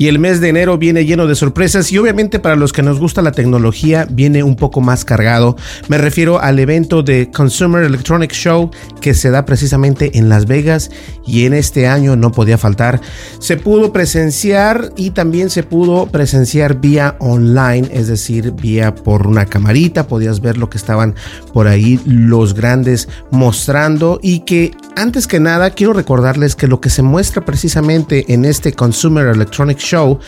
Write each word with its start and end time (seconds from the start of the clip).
Y 0.00 0.06
el 0.06 0.20
mes 0.20 0.40
de 0.40 0.48
enero 0.48 0.78
viene 0.78 1.04
lleno 1.04 1.26
de 1.26 1.34
sorpresas 1.34 1.90
y 1.90 1.98
obviamente 1.98 2.38
para 2.38 2.54
los 2.54 2.72
que 2.72 2.84
nos 2.84 3.00
gusta 3.00 3.20
la 3.20 3.32
tecnología 3.32 4.06
viene 4.08 4.44
un 4.44 4.54
poco 4.54 4.80
más 4.80 5.04
cargado. 5.04 5.56
Me 5.88 5.98
refiero 5.98 6.40
al 6.40 6.60
evento 6.60 7.02
de 7.02 7.32
Consumer 7.32 7.82
Electronics 7.82 8.36
Show 8.36 8.70
que 9.00 9.12
se 9.12 9.30
da 9.30 9.44
precisamente 9.44 10.16
en 10.16 10.28
Las 10.28 10.46
Vegas 10.46 10.92
y 11.26 11.46
en 11.46 11.52
este 11.52 11.88
año 11.88 12.14
no 12.14 12.30
podía 12.30 12.58
faltar. 12.58 13.00
Se 13.40 13.56
pudo 13.56 13.92
presenciar 13.92 14.92
y 14.94 15.10
también 15.10 15.50
se 15.50 15.64
pudo 15.64 16.06
presenciar 16.06 16.80
vía 16.80 17.16
online, 17.18 17.88
es 17.92 18.06
decir, 18.06 18.52
vía 18.52 18.94
por 18.94 19.26
una 19.26 19.46
camarita, 19.46 20.06
podías 20.06 20.40
ver 20.40 20.58
lo 20.58 20.70
que 20.70 20.78
estaban 20.78 21.16
por 21.52 21.66
ahí 21.66 22.00
los 22.06 22.54
grandes 22.54 23.08
mostrando 23.32 24.20
y 24.22 24.44
que 24.44 24.70
antes 24.94 25.26
que 25.26 25.40
nada 25.40 25.70
quiero 25.70 25.92
recordarles 25.92 26.54
que 26.54 26.68
lo 26.68 26.80
que 26.80 26.88
se 26.88 27.02
muestra 27.02 27.44
precisamente 27.44 28.32
en 28.32 28.44
este 28.44 28.72
Consumer 28.72 29.26
Electronics 29.26 29.87
Show, 29.88 30.18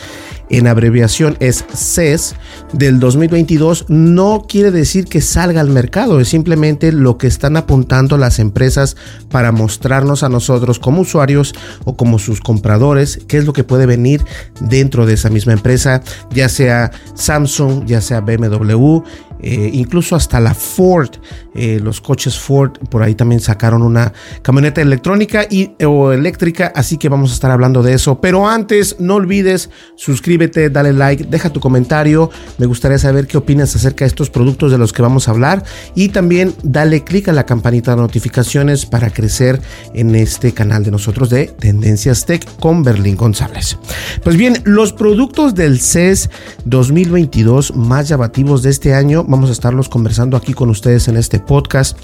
en 0.49 0.67
abreviación 0.67 1.37
es 1.39 1.63
CES, 1.73 2.35
del 2.73 2.99
2022, 2.99 3.85
no 3.89 4.45
quiere 4.47 4.71
decir 4.71 5.05
que 5.05 5.21
salga 5.21 5.61
al 5.61 5.69
mercado, 5.69 6.19
es 6.19 6.29
simplemente 6.29 6.91
lo 6.91 7.17
que 7.17 7.27
están 7.27 7.57
apuntando 7.57 8.17
las 8.17 8.39
empresas 8.39 8.97
para 9.29 9.51
mostrarnos 9.51 10.23
a 10.23 10.29
nosotros 10.29 10.79
como 10.79 11.01
usuarios 11.01 11.53
o 11.85 11.95
como 11.95 12.19
sus 12.19 12.41
compradores 12.41 13.21
qué 13.27 13.37
es 13.37 13.45
lo 13.45 13.53
que 13.53 13.63
puede 13.63 13.85
venir 13.85 14.25
dentro 14.59 15.05
de 15.05 15.13
esa 15.13 15.29
misma 15.29 15.53
empresa, 15.53 16.01
ya 16.31 16.49
sea 16.49 16.91
Samsung, 17.13 17.85
ya 17.85 18.01
sea 18.01 18.21
BMW, 18.21 19.03
eh, 19.41 19.69
incluso 19.73 20.15
hasta 20.15 20.39
la 20.39 20.53
Ford, 20.53 21.09
eh, 21.55 21.79
los 21.81 22.01
coches 22.01 22.37
Ford, 22.37 22.71
por 22.89 23.03
ahí 23.03 23.15
también 23.15 23.41
sacaron 23.41 23.81
una 23.81 24.13
camioneta 24.41 24.81
electrónica 24.81 25.45
y, 25.49 25.71
o 25.85 26.11
eléctrica, 26.11 26.71
así 26.75 26.97
que 26.97 27.09
vamos 27.09 27.31
a 27.31 27.33
estar 27.33 27.51
hablando 27.51 27.83
de 27.83 27.93
eso. 27.93 28.21
Pero 28.21 28.47
antes, 28.47 28.97
no 28.99 29.15
olvides, 29.15 29.69
suscríbete, 29.95 30.69
dale 30.69 30.93
like, 30.93 31.25
deja 31.25 31.49
tu 31.49 31.59
comentario, 31.59 32.29
me 32.57 32.65
gustaría 32.65 32.97
saber 32.97 33.27
qué 33.27 33.37
opinas 33.37 33.75
acerca 33.75 34.05
de 34.05 34.09
estos 34.09 34.29
productos 34.29 34.71
de 34.71 34.77
los 34.77 34.93
que 34.93 35.01
vamos 35.01 35.27
a 35.27 35.31
hablar 35.31 35.63
y 35.95 36.09
también 36.09 36.53
dale 36.63 37.03
click 37.03 37.29
a 37.29 37.33
la 37.33 37.45
campanita 37.45 37.95
de 37.95 38.01
notificaciones 38.01 38.85
para 38.85 39.11
crecer 39.11 39.61
en 39.93 40.15
este 40.15 40.53
canal 40.53 40.83
de 40.83 40.91
nosotros 40.91 41.29
de 41.29 41.47
Tendencias 41.47 42.25
Tech 42.25 42.45
con 42.59 42.83
Berlín 42.83 43.15
González. 43.15 43.77
Pues 44.23 44.37
bien, 44.37 44.61
los 44.65 44.93
productos 44.93 45.55
del 45.55 45.79
CES 45.79 46.29
2022 46.65 47.75
más 47.75 48.07
llamativos 48.07 48.63
de 48.63 48.69
este 48.69 48.93
año 48.93 49.23
vamos 49.31 49.49
a 49.49 49.53
estarlos 49.53 49.89
conversando 49.89 50.37
aquí 50.37 50.53
con 50.53 50.69
ustedes 50.69 51.07
en 51.07 51.17
este 51.17 51.39
podcast. 51.39 51.97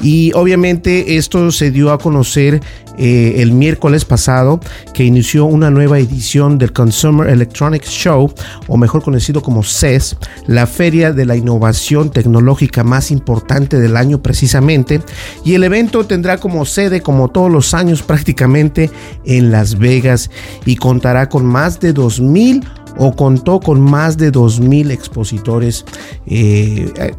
Y 0.00 0.32
obviamente 0.34 1.16
esto 1.16 1.50
se 1.50 1.70
dio 1.70 1.90
a 1.90 1.98
conocer 1.98 2.60
eh, 2.96 3.36
el 3.38 3.52
miércoles 3.52 4.04
pasado 4.04 4.60
que 4.92 5.04
inició 5.04 5.46
una 5.46 5.70
nueva 5.70 5.98
edición 5.98 6.58
del 6.58 6.72
Consumer 6.72 7.28
Electronics 7.28 7.88
Show, 7.88 8.32
o 8.68 8.76
mejor 8.76 9.02
conocido 9.02 9.42
como 9.42 9.62
CES, 9.64 10.16
la 10.46 10.66
feria 10.66 11.12
de 11.12 11.26
la 11.26 11.36
innovación 11.36 12.10
tecnológica 12.10 12.84
más 12.84 13.10
importante 13.10 13.80
del 13.80 13.96
año 13.96 14.22
precisamente. 14.22 15.00
Y 15.44 15.54
el 15.54 15.64
evento 15.64 16.04
tendrá 16.06 16.38
como 16.38 16.64
sede, 16.64 17.00
como 17.00 17.28
todos 17.28 17.50
los 17.50 17.74
años 17.74 18.02
prácticamente, 18.02 18.90
en 19.24 19.50
Las 19.50 19.78
Vegas 19.78 20.30
y 20.66 20.76
contará 20.76 21.28
con 21.28 21.46
más 21.46 21.80
de 21.80 21.92
2000 21.92 22.62
o 22.96 23.14
contó 23.14 23.60
con 23.60 23.80
más 23.80 24.16
de 24.16 24.32
2.000 24.32 24.90
expositores, 24.90 25.84
eh, 26.26 26.92
eh, 26.96 27.14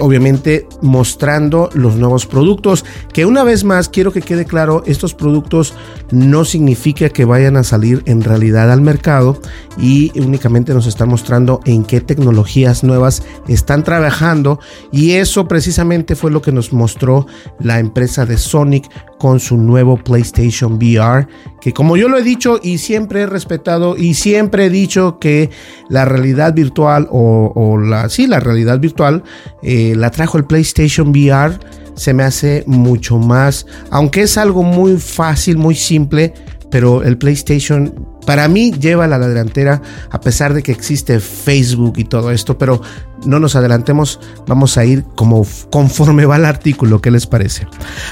obviamente 0.00 0.66
mostrando 0.80 1.70
los 1.74 1.96
nuevos 1.96 2.26
productos, 2.26 2.84
que 3.12 3.26
una 3.26 3.44
vez 3.44 3.64
más 3.64 3.88
quiero 3.88 4.12
que 4.12 4.22
quede 4.22 4.44
claro, 4.44 4.82
estos 4.86 5.14
productos 5.14 5.74
no 6.10 6.44
significa 6.44 7.08
que 7.10 7.24
vayan 7.24 7.56
a 7.56 7.64
salir 7.64 8.02
en 8.06 8.22
realidad 8.22 8.72
al 8.72 8.80
mercado 8.80 9.40
y 9.76 10.12
únicamente 10.18 10.74
nos 10.74 10.86
están 10.86 11.08
mostrando 11.08 11.60
en 11.64 11.84
qué 11.84 12.00
tecnologías 12.00 12.82
nuevas 12.84 13.22
están 13.46 13.84
trabajando 13.84 14.58
y 14.90 15.12
eso 15.12 15.46
precisamente 15.46 16.16
fue 16.16 16.30
lo 16.30 16.42
que 16.42 16.52
nos 16.52 16.72
mostró 16.72 17.26
la 17.60 17.78
empresa 17.78 18.26
de 18.26 18.38
Sonic 18.38 18.88
con 19.18 19.40
su 19.40 19.56
nuevo 19.56 19.96
PlayStation 19.96 20.74
VR, 20.74 21.26
que 21.60 21.72
como 21.72 21.96
yo 21.96 22.08
lo 22.08 22.18
he 22.18 22.22
dicho 22.22 22.60
y 22.62 22.78
siempre 22.78 23.22
he 23.22 23.26
respetado 23.26 23.96
y 23.96 24.14
siempre 24.14 24.66
he 24.66 24.70
dicho 24.70 25.18
que 25.18 25.50
la 25.88 26.04
realidad 26.04 26.54
virtual 26.54 27.08
o, 27.10 27.78
la, 27.78 28.08
sí, 28.08 28.26
la 28.26 28.40
realidad 28.40 28.78
virtual 28.78 29.22
eh, 29.62 29.94
la 29.96 30.10
trajo 30.10 30.38
el 30.38 30.44
PlayStation 30.44 31.08
VR, 31.08 31.58
se 31.94 32.14
me 32.14 32.22
hace 32.22 32.62
mucho 32.66 33.18
más, 33.18 33.66
aunque 33.90 34.22
es 34.22 34.38
algo 34.38 34.62
muy 34.62 34.98
fácil, 34.98 35.58
muy 35.58 35.74
simple, 35.74 36.32
pero 36.70 37.02
el 37.02 37.18
PlayStation 37.18 38.06
para 38.26 38.46
mí 38.48 38.72
lleva 38.72 39.04
a 39.04 39.08
la 39.08 39.18
delantera 39.18 39.80
a 40.10 40.20
pesar 40.20 40.52
de 40.52 40.62
que 40.62 40.72
existe 40.72 41.18
Facebook 41.18 41.94
y 41.96 42.04
todo 42.04 42.30
esto, 42.30 42.58
pero 42.58 42.82
no 43.24 43.40
nos 43.40 43.56
adelantemos, 43.56 44.20
vamos 44.46 44.76
a 44.76 44.84
ir 44.84 45.04
como 45.14 45.46
conforme 45.70 46.26
va 46.26 46.36
el 46.36 46.44
artículo, 46.44 47.00
¿qué 47.00 47.10
les 47.10 47.26
parece? 47.26 47.66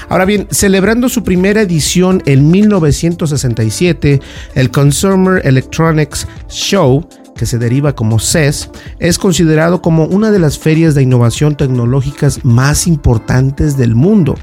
Ahora 0.09 0.25
bien, 0.25 0.47
celebrando 0.49 1.07
su 1.07 1.23
primera 1.23 1.61
edición 1.61 2.23
en 2.25 2.49
1967, 2.49 4.19
el 4.55 4.71
Consumer 4.71 5.45
Electronics 5.45 6.27
Show 6.49 7.07
que 7.37 7.45
se 7.45 7.57
deriva 7.57 7.95
como 7.95 8.19
CES, 8.19 8.69
es 8.99 9.17
considerado 9.17 9.81
como 9.81 10.05
una 10.05 10.31
de 10.31 10.39
las 10.39 10.59
ferias 10.59 10.95
de 10.95 11.03
innovación 11.03 11.55
tecnológicas 11.55 12.43
más 12.43 12.87
importantes 12.87 13.77
del 13.77 13.95
mundo. 13.95 14.35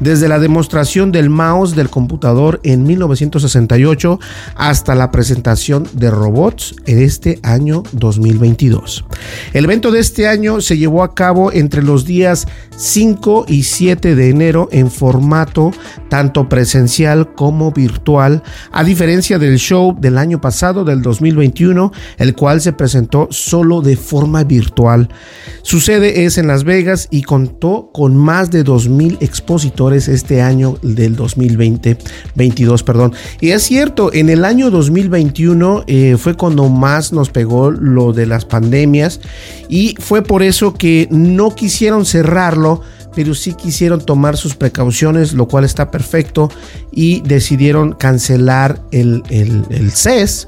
Desde 0.00 0.28
la 0.28 0.40
demostración 0.40 1.12
del 1.12 1.30
mouse 1.30 1.76
del 1.76 1.90
computador 1.90 2.60
en 2.64 2.82
1968 2.84 4.18
hasta 4.56 4.94
la 4.94 5.10
presentación 5.10 5.86
de 5.92 6.10
robots 6.10 6.74
en 6.86 7.00
este 7.00 7.38
año 7.42 7.82
2022. 7.92 9.04
El 9.52 9.64
evento 9.64 9.92
de 9.92 10.00
este 10.00 10.26
año 10.26 10.60
se 10.60 10.78
llevó 10.78 11.02
a 11.02 11.14
cabo 11.14 11.52
entre 11.52 11.82
los 11.82 12.04
días 12.04 12.48
5 12.76 13.44
y 13.48 13.62
7 13.62 14.14
de 14.14 14.30
enero 14.30 14.68
en 14.72 14.90
formato 14.90 15.70
tanto 16.08 16.48
presencial 16.48 17.34
como 17.34 17.72
virtual, 17.72 18.42
a 18.72 18.84
diferencia 18.84 19.38
del 19.38 19.58
show 19.58 19.96
del 19.98 20.18
año 20.18 20.40
pasado, 20.40 20.84
del 20.84 21.02
2021, 21.02 21.92
el 22.18 22.34
cual 22.38 22.60
se 22.60 22.72
presentó 22.72 23.26
solo 23.30 23.82
de 23.82 23.96
forma 23.96 24.44
virtual. 24.44 25.08
Su 25.62 25.80
sede 25.80 26.24
es 26.24 26.38
en 26.38 26.46
Las 26.46 26.62
Vegas 26.62 27.08
y 27.10 27.22
contó 27.22 27.90
con 27.92 28.16
más 28.16 28.52
de 28.52 28.64
2.000 28.64 29.18
expositores 29.20 30.06
este 30.06 30.40
año 30.40 30.78
del 30.82 31.16
2020, 31.16 31.98
22, 32.36 32.82
perdón. 32.84 33.12
Y 33.40 33.50
es 33.50 33.64
cierto, 33.64 34.12
en 34.14 34.30
el 34.30 34.44
año 34.44 34.70
2021 34.70 35.84
eh, 35.88 36.16
fue 36.16 36.34
cuando 36.34 36.68
más 36.68 37.12
nos 37.12 37.30
pegó 37.30 37.72
lo 37.72 38.12
de 38.12 38.26
las 38.26 38.44
pandemias 38.44 39.20
y 39.68 39.96
fue 39.98 40.22
por 40.22 40.44
eso 40.44 40.74
que 40.74 41.08
no 41.10 41.54
quisieron 41.54 42.06
cerrarlo 42.06 42.82
pero 43.18 43.34
sí 43.34 43.54
quisieron 43.54 44.00
tomar 44.00 44.36
sus 44.36 44.54
precauciones, 44.54 45.32
lo 45.32 45.48
cual 45.48 45.64
está 45.64 45.90
perfecto, 45.90 46.50
y 46.92 47.20
decidieron 47.22 47.92
cancelar 47.92 48.80
el, 48.92 49.24
el, 49.28 49.90
CES. 49.90 50.46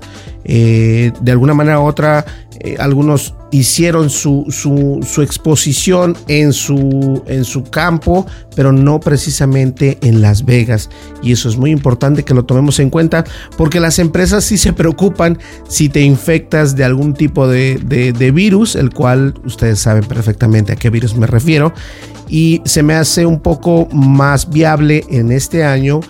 Eh, 0.52 1.12
de 1.20 1.30
alguna 1.30 1.54
manera 1.54 1.78
u 1.78 1.84
otra, 1.84 2.26
eh, 2.58 2.74
algunos 2.80 3.36
hicieron 3.52 4.10
su, 4.10 4.46
su, 4.48 5.22
exposición 5.22 6.16
en 6.26 6.52
su, 6.52 7.22
en 7.28 7.44
su 7.44 7.62
campo, 7.62 8.26
pero 8.56 8.72
no 8.72 8.98
precisamente 8.98 9.96
en 10.02 10.20
Las 10.20 10.44
Vegas. 10.44 10.90
Y 11.22 11.30
eso 11.30 11.48
es 11.48 11.56
muy 11.56 11.70
importante 11.70 12.24
que 12.24 12.34
lo 12.34 12.46
tomemos 12.46 12.80
en 12.80 12.90
cuenta 12.90 13.24
porque 13.56 13.78
las 13.78 14.00
empresas 14.00 14.42
sí 14.42 14.58
se 14.58 14.72
preocupan 14.72 15.38
si 15.68 15.88
te 15.88 16.00
infectas 16.00 16.74
de 16.74 16.82
algún 16.82 17.14
tipo 17.14 17.46
de, 17.46 17.78
de 17.78 18.30
virus, 18.32 18.74
el 18.74 18.90
cual 18.92 19.34
ustedes 19.44 19.78
saben 19.78 20.02
perfectamente 20.02 20.72
a 20.72 20.76
qué 20.76 20.90
virus 20.90 21.14
me 21.14 21.28
refiero. 21.28 21.72
Y 22.28 22.60
se 22.64 22.82
me 22.82 22.94
hace 22.94 23.24
un 23.24 23.38
poco 23.38 23.86
más 23.92 24.50
viable 24.50 25.04
en 25.10 25.30
este 25.30 25.62
año. 25.62 26.00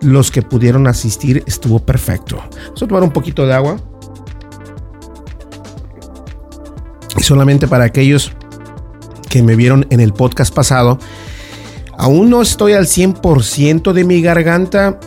Los 0.00 0.30
que 0.30 0.40
pudieron 0.40 0.86
asistir 0.86 1.44
estuvo 1.46 1.78
perfecto. 1.80 2.42
Vamos 2.64 2.82
a 2.82 2.86
tomar 2.86 3.02
un 3.02 3.10
poquito 3.10 3.46
de 3.46 3.52
agua. 3.52 3.76
Y 7.16 7.22
solamente 7.22 7.66
para 7.66 7.84
aquellos 7.84 8.32
que 9.28 9.42
me 9.42 9.56
vieron 9.56 9.86
en 9.90 10.00
el 10.00 10.12
podcast 10.12 10.54
pasado, 10.54 10.98
aún 11.96 12.30
no 12.30 12.42
estoy 12.42 12.72
al 12.72 12.86
100% 12.86 13.92
de 13.92 14.04
mi 14.04 14.20
garganta. 14.22 14.98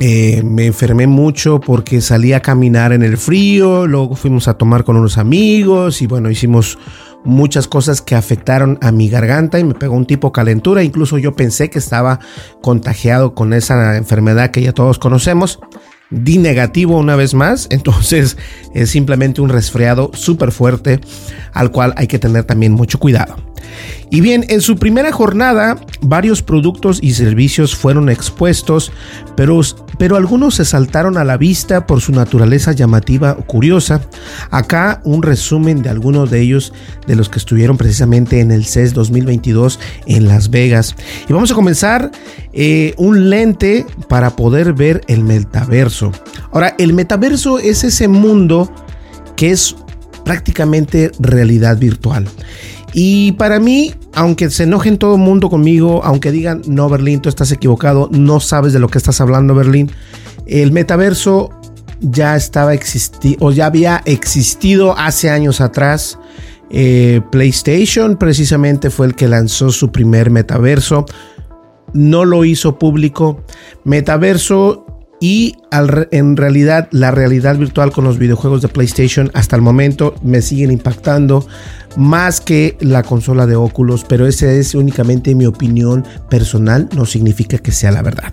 Eh, 0.00 0.42
me 0.42 0.66
enfermé 0.66 1.06
mucho 1.06 1.60
porque 1.60 2.00
salí 2.00 2.32
a 2.32 2.40
caminar 2.40 2.92
en 2.92 3.02
el 3.02 3.18
frío, 3.18 3.86
luego 3.86 4.16
fuimos 4.16 4.48
a 4.48 4.54
tomar 4.54 4.82
con 4.82 4.96
unos 4.96 5.18
amigos 5.18 6.00
y 6.00 6.06
bueno, 6.06 6.30
hicimos 6.30 6.78
muchas 7.22 7.68
cosas 7.68 8.00
que 8.00 8.14
afectaron 8.14 8.78
a 8.80 8.92
mi 8.92 9.10
garganta 9.10 9.58
y 9.58 9.64
me 9.64 9.74
pegó 9.74 9.94
un 9.94 10.06
tipo 10.06 10.32
calentura. 10.32 10.82
Incluso 10.82 11.18
yo 11.18 11.34
pensé 11.34 11.68
que 11.68 11.78
estaba 11.78 12.18
contagiado 12.62 13.34
con 13.34 13.52
esa 13.52 13.96
enfermedad 13.96 14.50
que 14.50 14.62
ya 14.62 14.72
todos 14.72 14.98
conocemos 14.98 15.60
di 16.10 16.38
negativo 16.38 16.98
una 16.98 17.16
vez 17.16 17.34
más, 17.34 17.66
entonces 17.70 18.36
es 18.74 18.90
simplemente 18.90 19.40
un 19.40 19.48
resfriado 19.48 20.10
súper 20.14 20.52
fuerte 20.52 21.00
al 21.52 21.70
cual 21.70 21.94
hay 21.96 22.06
que 22.06 22.18
tener 22.18 22.44
también 22.44 22.72
mucho 22.72 22.98
cuidado. 22.98 23.49
Y 24.10 24.20
bien, 24.20 24.44
en 24.48 24.60
su 24.60 24.76
primera 24.76 25.12
jornada, 25.12 25.78
varios 26.00 26.42
productos 26.42 26.98
y 27.00 27.12
servicios 27.12 27.76
fueron 27.76 28.08
expuestos, 28.08 28.90
pero, 29.36 29.60
pero 29.98 30.16
algunos 30.16 30.56
se 30.56 30.64
saltaron 30.64 31.16
a 31.16 31.24
la 31.24 31.36
vista 31.36 31.86
por 31.86 32.00
su 32.00 32.12
naturaleza 32.12 32.72
llamativa 32.72 33.36
o 33.38 33.46
curiosa. 33.46 34.00
Acá 34.50 35.00
un 35.04 35.22
resumen 35.22 35.82
de 35.82 35.90
algunos 35.90 36.30
de 36.30 36.40
ellos, 36.40 36.72
de 37.06 37.14
los 37.14 37.28
que 37.28 37.38
estuvieron 37.38 37.76
precisamente 37.76 38.40
en 38.40 38.50
el 38.50 38.64
CES 38.64 38.94
2022 38.94 39.78
en 40.06 40.26
Las 40.26 40.50
Vegas. 40.50 40.96
Y 41.28 41.32
vamos 41.32 41.52
a 41.52 41.54
comenzar 41.54 42.10
eh, 42.52 42.94
un 42.96 43.30
lente 43.30 43.86
para 44.08 44.34
poder 44.34 44.72
ver 44.72 45.02
el 45.06 45.22
metaverso. 45.22 46.10
Ahora, 46.52 46.74
el 46.78 46.94
metaverso 46.94 47.58
es 47.58 47.84
ese 47.84 48.08
mundo 48.08 48.72
que 49.36 49.50
es 49.50 49.76
prácticamente 50.24 51.10
realidad 51.18 51.78
virtual. 51.78 52.26
Y 52.92 53.32
para 53.32 53.60
mí, 53.60 53.94
aunque 54.14 54.50
se 54.50 54.64
enojen 54.64 54.98
todo 54.98 55.14
el 55.14 55.20
mundo 55.20 55.48
conmigo, 55.48 56.02
aunque 56.04 56.32
digan, 56.32 56.62
no, 56.66 56.88
Berlín, 56.88 57.20
tú 57.20 57.28
estás 57.28 57.52
equivocado, 57.52 58.08
no 58.12 58.40
sabes 58.40 58.72
de 58.72 58.80
lo 58.80 58.88
que 58.88 58.98
estás 58.98 59.20
hablando, 59.20 59.54
Berlín, 59.54 59.90
el 60.46 60.72
metaverso 60.72 61.50
ya 62.00 62.34
estaba 62.34 62.74
existido, 62.74 63.36
o 63.40 63.52
ya 63.52 63.66
había 63.66 64.02
existido 64.06 64.98
hace 64.98 65.30
años 65.30 65.60
atrás. 65.60 66.18
Eh, 66.70 67.20
PlayStation 67.30 68.16
precisamente 68.16 68.90
fue 68.90 69.06
el 69.06 69.14
que 69.14 69.28
lanzó 69.28 69.70
su 69.70 69.92
primer 69.92 70.30
metaverso. 70.30 71.04
No 71.92 72.24
lo 72.24 72.44
hizo 72.44 72.78
público. 72.78 73.44
Metaverso 73.84 74.86
y 75.20 75.56
en 76.10 76.36
realidad 76.36 76.88
la 76.90 77.10
realidad 77.10 77.56
virtual 77.56 77.92
con 77.92 78.04
los 78.04 78.18
videojuegos 78.18 78.62
de 78.62 78.68
PlayStation 78.68 79.30
hasta 79.34 79.54
el 79.54 79.62
momento 79.62 80.14
me 80.22 80.40
siguen 80.40 80.70
impactando 80.70 81.46
más 81.96 82.40
que 82.40 82.76
la 82.80 83.02
consola 83.02 83.46
de 83.46 83.56
Oculus, 83.56 84.04
pero 84.08 84.26
esa 84.26 84.50
es 84.50 84.74
únicamente 84.74 85.34
mi 85.34 85.46
opinión 85.46 86.04
personal, 86.28 86.88
no 86.96 87.04
significa 87.04 87.58
que 87.58 87.72
sea 87.72 87.90
la 87.90 88.02
verdad. 88.02 88.32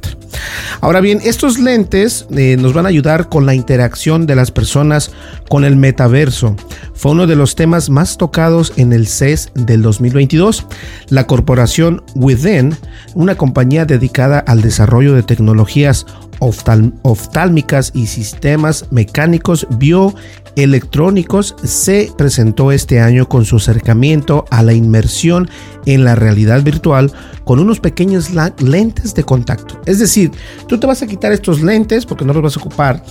Ahora 0.81 1.01
bien, 1.01 1.19
estos 1.23 1.59
lentes 1.59 2.27
eh, 2.35 2.57
nos 2.57 2.73
van 2.73 2.85
a 2.85 2.89
ayudar 2.89 3.29
con 3.29 3.45
la 3.45 3.55
interacción 3.55 4.25
de 4.27 4.35
las 4.35 4.51
personas 4.51 5.11
con 5.49 5.65
el 5.65 5.75
metaverso. 5.75 6.55
Fue 6.93 7.11
uno 7.11 7.27
de 7.27 7.35
los 7.35 7.55
temas 7.55 7.89
más 7.89 8.17
tocados 8.17 8.73
en 8.77 8.93
el 8.93 9.07
CES 9.07 9.51
del 9.53 9.81
2022. 9.81 10.65
La 11.09 11.25
corporación 11.25 12.03
Within, 12.15 12.75
una 13.15 13.35
compañía 13.35 13.85
dedicada 13.85 14.39
al 14.39 14.61
desarrollo 14.61 15.13
de 15.13 15.23
tecnologías 15.23 16.05
oftálmicas 16.39 17.91
y 17.93 18.07
sistemas 18.07 18.85
mecánicos 18.91 19.67
bioelectrónicos 19.71 21.55
se 21.63 22.11
presentó 22.17 22.71
este 22.71 22.99
año 22.99 23.27
con 23.27 23.45
su 23.45 23.57
acercamiento 23.57 24.45
a 24.51 24.63
la 24.63 24.73
inmersión 24.73 25.49
en 25.85 26.03
la 26.03 26.15
realidad 26.15 26.63
virtual 26.63 27.11
con 27.43 27.59
unos 27.59 27.79
pequeños 27.79 28.31
lentes 28.59 29.15
de 29.15 29.23
contacto. 29.23 29.81
Es 29.85 29.99
decir, 29.99 30.26
tú 30.67 30.79
te 30.79 30.87
vas 30.87 31.01
a 31.01 31.07
quitar 31.07 31.31
estos 31.31 31.61
lentes 31.61 32.05
porque 32.05 32.25
no 32.25 32.33
los 32.33 32.43
vas 32.43 32.57
a 32.57 32.59
ocupar. 32.59 33.03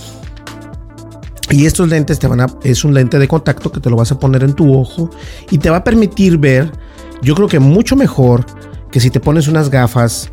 Y 1.49 1.65
estos 1.65 1.87
lentes 1.87 2.19
te 2.19 2.27
van 2.27 2.41
a, 2.41 2.47
es 2.63 2.83
un 2.83 2.93
lente 2.93 3.19
de 3.19 3.27
contacto 3.27 3.71
que 3.71 3.79
te 3.79 3.89
lo 3.89 3.95
vas 3.95 4.11
a 4.11 4.19
poner 4.19 4.43
en 4.43 4.53
tu 4.53 4.77
ojo 4.77 5.09
y 5.49 5.57
te 5.57 5.69
va 5.69 5.77
a 5.77 5.83
permitir 5.83 6.37
ver, 6.37 6.71
yo 7.21 7.35
creo 7.35 7.47
que 7.47 7.59
mucho 7.59 7.95
mejor 7.95 8.45
que 8.91 8.99
si 8.99 9.09
te 9.09 9.19
pones 9.19 9.47
unas 9.47 9.69
gafas 9.69 10.31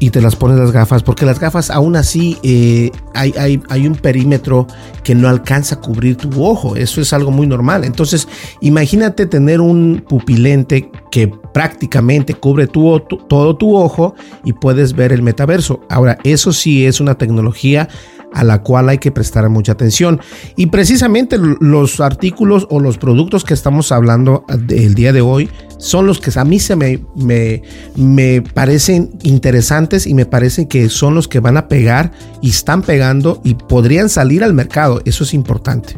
y 0.00 0.10
te 0.10 0.20
las 0.20 0.36
pones 0.36 0.58
las 0.58 0.72
gafas, 0.72 1.02
porque 1.02 1.26
las 1.26 1.40
gafas 1.40 1.70
aún 1.70 1.96
así 1.96 2.38
eh, 2.42 2.90
hay, 3.14 3.34
hay, 3.38 3.60
hay, 3.68 3.86
un 3.86 3.94
perímetro 3.94 4.66
que 5.02 5.14
no 5.14 5.28
alcanza 5.28 5.76
a 5.76 5.80
cubrir 5.80 6.16
tu 6.16 6.44
ojo, 6.44 6.76
eso 6.76 7.00
es 7.00 7.12
algo 7.12 7.30
muy 7.30 7.46
normal. 7.46 7.84
Entonces, 7.84 8.28
imagínate 8.60 9.26
tener 9.26 9.60
un 9.60 10.04
pupilente 10.08 10.90
que 11.10 11.28
prácticamente 11.28 12.34
cubre 12.34 12.66
tu, 12.66 13.00
todo 13.00 13.56
tu 13.56 13.76
ojo 13.76 14.14
y 14.44 14.52
puedes 14.52 14.94
ver 14.94 15.12
el 15.12 15.22
metaverso. 15.22 15.80
Ahora, 15.88 16.18
eso 16.24 16.52
sí 16.52 16.86
es 16.86 17.00
una 17.00 17.16
tecnología 17.16 17.88
a 18.32 18.44
la 18.44 18.62
cual 18.62 18.88
hay 18.88 18.98
que 18.98 19.10
prestar 19.10 19.48
mucha 19.48 19.72
atención. 19.72 20.20
Y 20.56 20.66
precisamente 20.66 21.38
los 21.38 22.00
artículos 22.00 22.66
o 22.70 22.80
los 22.80 22.98
productos 22.98 23.44
que 23.44 23.54
estamos 23.54 23.92
hablando 23.92 24.44
el 24.68 24.94
día 24.94 25.12
de 25.12 25.20
hoy 25.20 25.48
son 25.78 26.06
los 26.06 26.20
que 26.20 26.36
a 26.38 26.44
mí 26.44 26.58
se 26.58 26.76
me, 26.76 27.00
me, 27.14 27.62
me 27.96 28.42
parecen 28.42 29.10
interesantes 29.22 30.06
y 30.06 30.14
me 30.14 30.26
parecen 30.26 30.66
que 30.66 30.88
son 30.88 31.14
los 31.14 31.28
que 31.28 31.40
van 31.40 31.56
a 31.56 31.68
pegar 31.68 32.10
y 32.42 32.50
están 32.50 32.82
pegando 32.82 33.40
y 33.44 33.54
podrían 33.54 34.08
salir 34.08 34.42
al 34.42 34.54
mercado. 34.54 35.00
Eso 35.04 35.24
es 35.24 35.34
importante. 35.34 35.96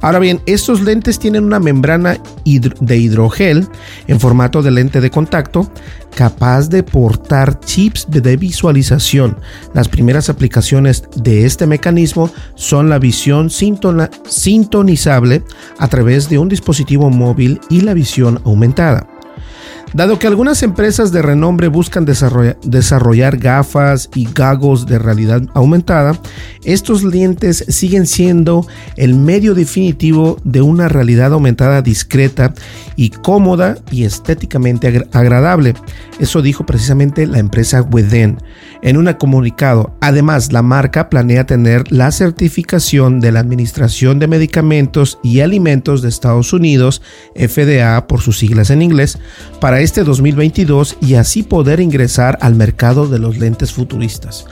Ahora 0.00 0.18
bien, 0.18 0.40
estos 0.46 0.80
lentes 0.80 1.18
tienen 1.18 1.44
una 1.44 1.60
membrana 1.60 2.18
de 2.44 2.96
hidrogel 2.96 3.68
en 4.06 4.20
formato 4.20 4.62
de 4.62 4.70
lente 4.70 5.00
de 5.00 5.10
contacto 5.10 5.70
capaz 6.14 6.68
de 6.68 6.82
portar 6.82 7.60
chips 7.60 8.06
de 8.08 8.36
visualización. 8.36 9.36
Las 9.74 9.88
primeras 9.88 10.28
aplicaciones 10.28 11.04
de 11.16 11.46
este 11.46 11.66
mecanismo 11.66 12.30
son 12.54 12.88
la 12.88 12.98
visión 12.98 13.50
sintonizable 13.50 15.42
a 15.78 15.88
través 15.88 16.28
de 16.28 16.38
un 16.38 16.48
dispositivo 16.48 17.10
móvil 17.10 17.60
y 17.68 17.80
la 17.82 17.94
visión 17.94 18.40
aumentada. 18.44 19.19
Dado 19.92 20.18
que 20.18 20.28
algunas 20.28 20.62
empresas 20.62 21.10
de 21.10 21.20
renombre 21.20 21.66
buscan 21.66 22.04
desarrollar, 22.04 23.38
gafas 23.38 24.08
y 24.14 24.28
gagos 24.32 24.86
de 24.86 24.98
realidad 24.98 25.42
aumentada, 25.52 26.16
estos 26.64 27.02
lentes 27.02 27.64
siguen 27.68 28.06
siendo 28.06 28.66
el 28.96 29.14
medio 29.14 29.54
definitivo 29.54 30.38
de 30.44 30.62
una 30.62 30.88
realidad 30.88 31.32
aumentada 31.32 31.82
discreta 31.82 32.54
y 32.94 33.10
cómoda 33.10 33.78
y 33.90 34.04
estéticamente 34.04 35.06
agradable. 35.12 35.74
Eso 36.20 36.40
dijo 36.40 36.64
precisamente 36.64 37.26
la 37.26 37.38
empresa 37.38 37.82
Within 37.82 38.38
en 38.82 38.96
un 38.96 39.10
comunicado. 39.14 39.94
Además, 40.00 40.52
la 40.52 40.62
marca 40.62 41.08
planea 41.08 41.46
tener 41.46 41.90
la 41.90 42.12
certificación 42.12 43.20
de 43.20 43.32
la 43.32 43.40
Administración 43.40 44.18
de 44.18 44.28
Medicamentos 44.28 45.18
y 45.22 45.40
Alimentos 45.40 46.02
de 46.02 46.08
Estados 46.08 46.52
Unidos, 46.52 47.02
FDA 47.34 48.06
por 48.06 48.20
sus 48.20 48.38
siglas 48.38 48.70
en 48.70 48.82
inglés, 48.82 49.18
para 49.60 49.79
este 49.80 50.04
2022 50.04 50.96
y 51.00 51.14
así 51.14 51.42
poder 51.42 51.80
ingresar 51.80 52.38
al 52.40 52.54
mercado 52.54 53.06
de 53.06 53.18
los 53.18 53.38
lentes 53.38 53.72
futuristas. 53.72 54.46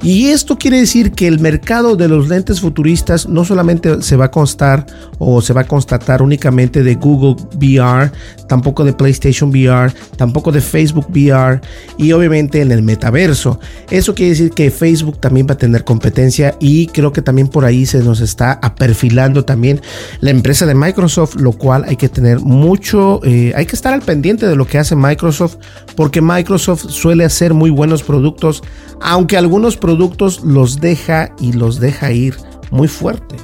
Y 0.00 0.28
esto 0.28 0.58
quiere 0.58 0.78
decir 0.78 1.10
que 1.10 1.26
el 1.26 1.40
mercado 1.40 1.96
de 1.96 2.06
los 2.06 2.28
lentes 2.28 2.60
futuristas 2.60 3.28
no 3.28 3.44
solamente 3.44 4.00
se 4.02 4.14
va 4.14 4.26
a 4.26 4.30
constar 4.30 4.86
o 5.18 5.42
se 5.42 5.52
va 5.52 5.62
a 5.62 5.66
constatar 5.66 6.22
únicamente 6.22 6.84
de 6.84 6.94
Google 6.94 7.34
VR, 7.56 8.12
tampoco 8.48 8.84
de 8.84 8.92
PlayStation 8.92 9.50
VR, 9.50 9.92
tampoco 10.16 10.52
de 10.52 10.60
Facebook 10.60 11.06
VR 11.10 11.60
y 11.96 12.12
obviamente 12.12 12.60
en 12.60 12.70
el 12.70 12.82
metaverso. 12.82 13.58
Eso 13.90 14.14
quiere 14.14 14.30
decir 14.30 14.50
que 14.52 14.70
Facebook 14.70 15.18
también 15.18 15.48
va 15.48 15.54
a 15.54 15.58
tener 15.58 15.82
competencia 15.82 16.54
y 16.60 16.86
creo 16.86 17.12
que 17.12 17.20
también 17.20 17.48
por 17.48 17.64
ahí 17.64 17.84
se 17.84 17.98
nos 17.98 18.20
está 18.20 18.52
aperfilando 18.62 19.44
también 19.44 19.80
la 20.20 20.30
empresa 20.30 20.64
de 20.64 20.76
Microsoft, 20.76 21.34
lo 21.34 21.52
cual 21.52 21.84
hay 21.88 21.96
que 21.96 22.08
tener 22.08 22.38
mucho, 22.38 23.20
eh, 23.24 23.52
hay 23.56 23.66
que 23.66 23.74
estar 23.74 23.92
al 23.92 24.02
pendiente 24.02 24.46
de 24.46 24.54
lo 24.54 24.66
que 24.68 24.78
hace 24.78 24.94
Microsoft 24.94 25.56
porque 25.96 26.20
Microsoft 26.20 26.86
suele 26.90 27.24
hacer 27.24 27.54
muy 27.54 27.70
buenos 27.70 28.04
productos, 28.04 28.62
aunque 29.00 29.36
algunos 29.36 29.76
productos 29.76 30.44
los 30.44 30.80
deja 30.80 31.32
y 31.40 31.52
los 31.52 31.80
deja 31.80 32.12
ir 32.12 32.36
muy 32.70 32.86
fuerte. 32.86 33.34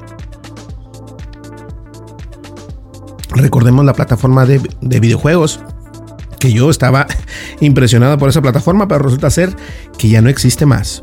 Recordemos 3.31 3.85
la 3.85 3.95
plataforma 3.95 4.47
de, 4.47 4.61
de 4.81 5.01
videojuegos 5.01 5.59
que 6.39 6.53
yo 6.53 6.71
estaba 6.71 7.07
impresionado 7.61 8.19
por 8.19 8.29
esa 8.29 8.43
plataforma, 8.43 8.87
pero 8.87 9.05
resulta 9.05 9.31
ser 9.31 9.57
que 9.99 10.09
ya 10.09 10.23
no 10.23 10.29
existe 10.29 10.67
más. 10.67 11.03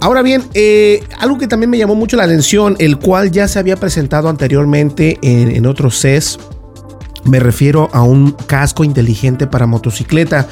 Ahora 0.00 0.22
bien, 0.22 0.44
eh, 0.54 1.02
algo 1.18 1.38
que 1.38 1.48
también 1.48 1.70
me 1.70 1.78
llamó 1.78 1.94
mucho 1.94 2.16
la 2.16 2.24
atención, 2.24 2.76
el 2.78 2.98
cual 2.98 3.30
ya 3.30 3.48
se 3.48 3.58
había 3.58 3.76
presentado 3.76 4.28
anteriormente 4.28 5.18
en, 5.22 5.50
en 5.50 5.66
otros 5.66 5.98
CES, 5.98 6.38
me 7.26 7.40
refiero 7.40 7.88
a 7.92 8.02
un 8.02 8.32
casco 8.32 8.84
inteligente 8.84 9.46
para 9.46 9.66
motocicleta. 9.66 10.48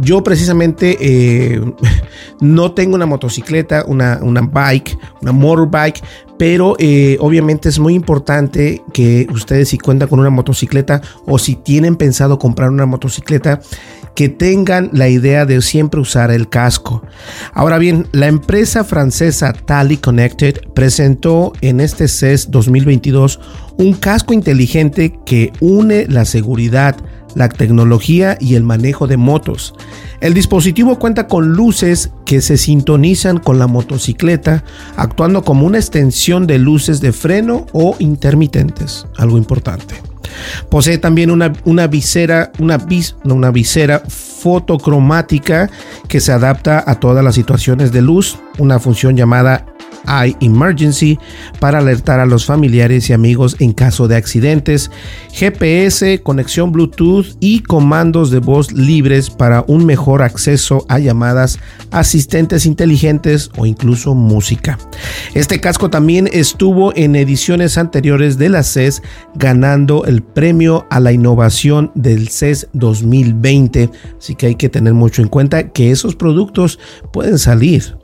Yo 0.00 0.22
precisamente 0.22 0.96
eh, 1.00 1.60
no 2.40 2.72
tengo 2.72 2.94
una 2.94 3.06
motocicleta, 3.06 3.84
una, 3.86 4.20
una 4.22 4.42
bike, 4.42 4.98
una 5.22 5.32
motorbike, 5.32 6.02
pero 6.38 6.76
eh, 6.78 7.16
obviamente 7.20 7.68
es 7.68 7.78
muy 7.78 7.94
importante 7.94 8.82
que 8.92 9.26
ustedes 9.30 9.70
si 9.70 9.78
cuentan 9.78 10.08
con 10.08 10.20
una 10.20 10.30
motocicleta 10.30 11.02
o 11.26 11.38
si 11.38 11.56
tienen 11.56 11.96
pensado 11.96 12.38
comprar 12.38 12.70
una 12.70 12.86
motocicleta, 12.86 13.60
que 14.14 14.28
tengan 14.28 14.90
la 14.92 15.08
idea 15.08 15.46
de 15.46 15.62
siempre 15.62 16.00
usar 16.00 16.32
el 16.32 16.48
casco. 16.48 17.02
Ahora 17.52 17.78
bien, 17.78 18.08
la 18.10 18.26
empresa 18.26 18.82
francesa 18.82 19.52
Tally 19.52 19.98
Connected 19.98 20.60
presentó 20.74 21.52
en 21.60 21.80
este 21.80 22.08
CES 22.08 22.50
2022 22.50 23.38
un 23.78 23.94
casco 23.94 24.34
inteligente 24.34 25.18
que 25.24 25.52
une 25.60 26.06
la 26.08 26.24
seguridad, 26.24 26.96
la 27.34 27.48
tecnología 27.48 28.36
y 28.40 28.56
el 28.56 28.64
manejo 28.64 29.06
de 29.06 29.16
motos. 29.16 29.72
El 30.20 30.34
dispositivo 30.34 30.98
cuenta 30.98 31.28
con 31.28 31.52
luces 31.52 32.10
que 32.26 32.40
se 32.40 32.56
sintonizan 32.56 33.38
con 33.38 33.58
la 33.58 33.68
motocicleta, 33.68 34.64
actuando 34.96 35.42
como 35.42 35.64
una 35.64 35.78
extensión 35.78 36.46
de 36.46 36.58
luces 36.58 37.00
de 37.00 37.12
freno 37.12 37.66
o 37.72 37.94
intermitentes, 38.00 39.06
algo 39.16 39.38
importante. 39.38 39.94
Posee 40.70 40.98
también 40.98 41.30
una, 41.30 41.52
una 41.64 41.86
visera, 41.86 42.52
una, 42.58 42.78
vis, 42.78 43.16
una 43.24 43.50
visera 43.50 44.02
fotocromática 44.08 45.70
que 46.08 46.20
se 46.20 46.32
adapta 46.32 46.82
a 46.84 46.96
todas 46.96 47.24
las 47.24 47.36
situaciones 47.36 47.92
de 47.92 48.02
luz, 48.02 48.38
una 48.58 48.78
función 48.78 49.16
llamada 49.16 49.66
Emergency 50.40 51.18
para 51.60 51.78
alertar 51.78 52.20
a 52.20 52.26
los 52.26 52.46
familiares 52.46 53.08
y 53.10 53.12
amigos 53.12 53.56
en 53.58 53.72
caso 53.72 54.08
de 54.08 54.16
accidentes, 54.16 54.90
GPS, 55.32 56.22
conexión 56.22 56.72
Bluetooth 56.72 57.36
y 57.40 57.60
comandos 57.60 58.30
de 58.30 58.38
voz 58.38 58.72
libres 58.72 59.30
para 59.30 59.64
un 59.66 59.86
mejor 59.86 60.22
acceso 60.22 60.84
a 60.88 60.98
llamadas, 60.98 61.58
asistentes 61.90 62.66
inteligentes 62.66 63.50
o 63.56 63.66
incluso 63.66 64.14
música. 64.14 64.78
Este 65.34 65.60
casco 65.60 65.90
también 65.90 66.28
estuvo 66.32 66.94
en 66.96 67.16
ediciones 67.16 67.78
anteriores 67.78 68.38
de 68.38 68.48
la 68.48 68.62
CES 68.62 69.02
ganando 69.34 70.04
el 70.04 70.22
premio 70.22 70.86
a 70.90 71.00
la 71.00 71.12
innovación 71.12 71.92
del 71.94 72.28
CES 72.28 72.68
2020, 72.72 73.90
así 74.18 74.34
que 74.34 74.46
hay 74.46 74.54
que 74.54 74.68
tener 74.68 74.94
mucho 74.94 75.22
en 75.22 75.28
cuenta 75.28 75.68
que 75.68 75.90
esos 75.90 76.16
productos 76.16 76.78
pueden 77.12 77.38
salir 77.38 77.96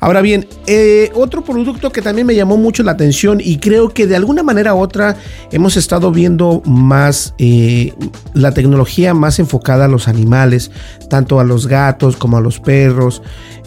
Ahora 0.00 0.20
bien, 0.20 0.46
eh, 0.66 1.10
otro 1.14 1.44
producto 1.44 1.90
que 1.90 2.02
también 2.02 2.26
me 2.26 2.34
llamó 2.34 2.56
mucho 2.56 2.82
la 2.82 2.92
atención 2.92 3.40
y 3.42 3.58
creo 3.58 3.90
que 3.90 4.06
de 4.06 4.16
alguna 4.16 4.42
manera 4.42 4.74
u 4.74 4.78
otra 4.78 5.16
hemos 5.50 5.76
estado 5.76 6.10
viendo 6.10 6.62
más 6.64 7.34
eh, 7.38 7.92
la 8.34 8.52
tecnología 8.52 9.14
más 9.14 9.38
enfocada 9.38 9.86
a 9.86 9.88
los 9.88 10.08
animales, 10.08 10.70
tanto 11.08 11.40
a 11.40 11.44
los 11.44 11.66
gatos 11.66 12.16
como 12.16 12.36
a 12.36 12.40
los 12.40 12.60
perros. 12.60 13.22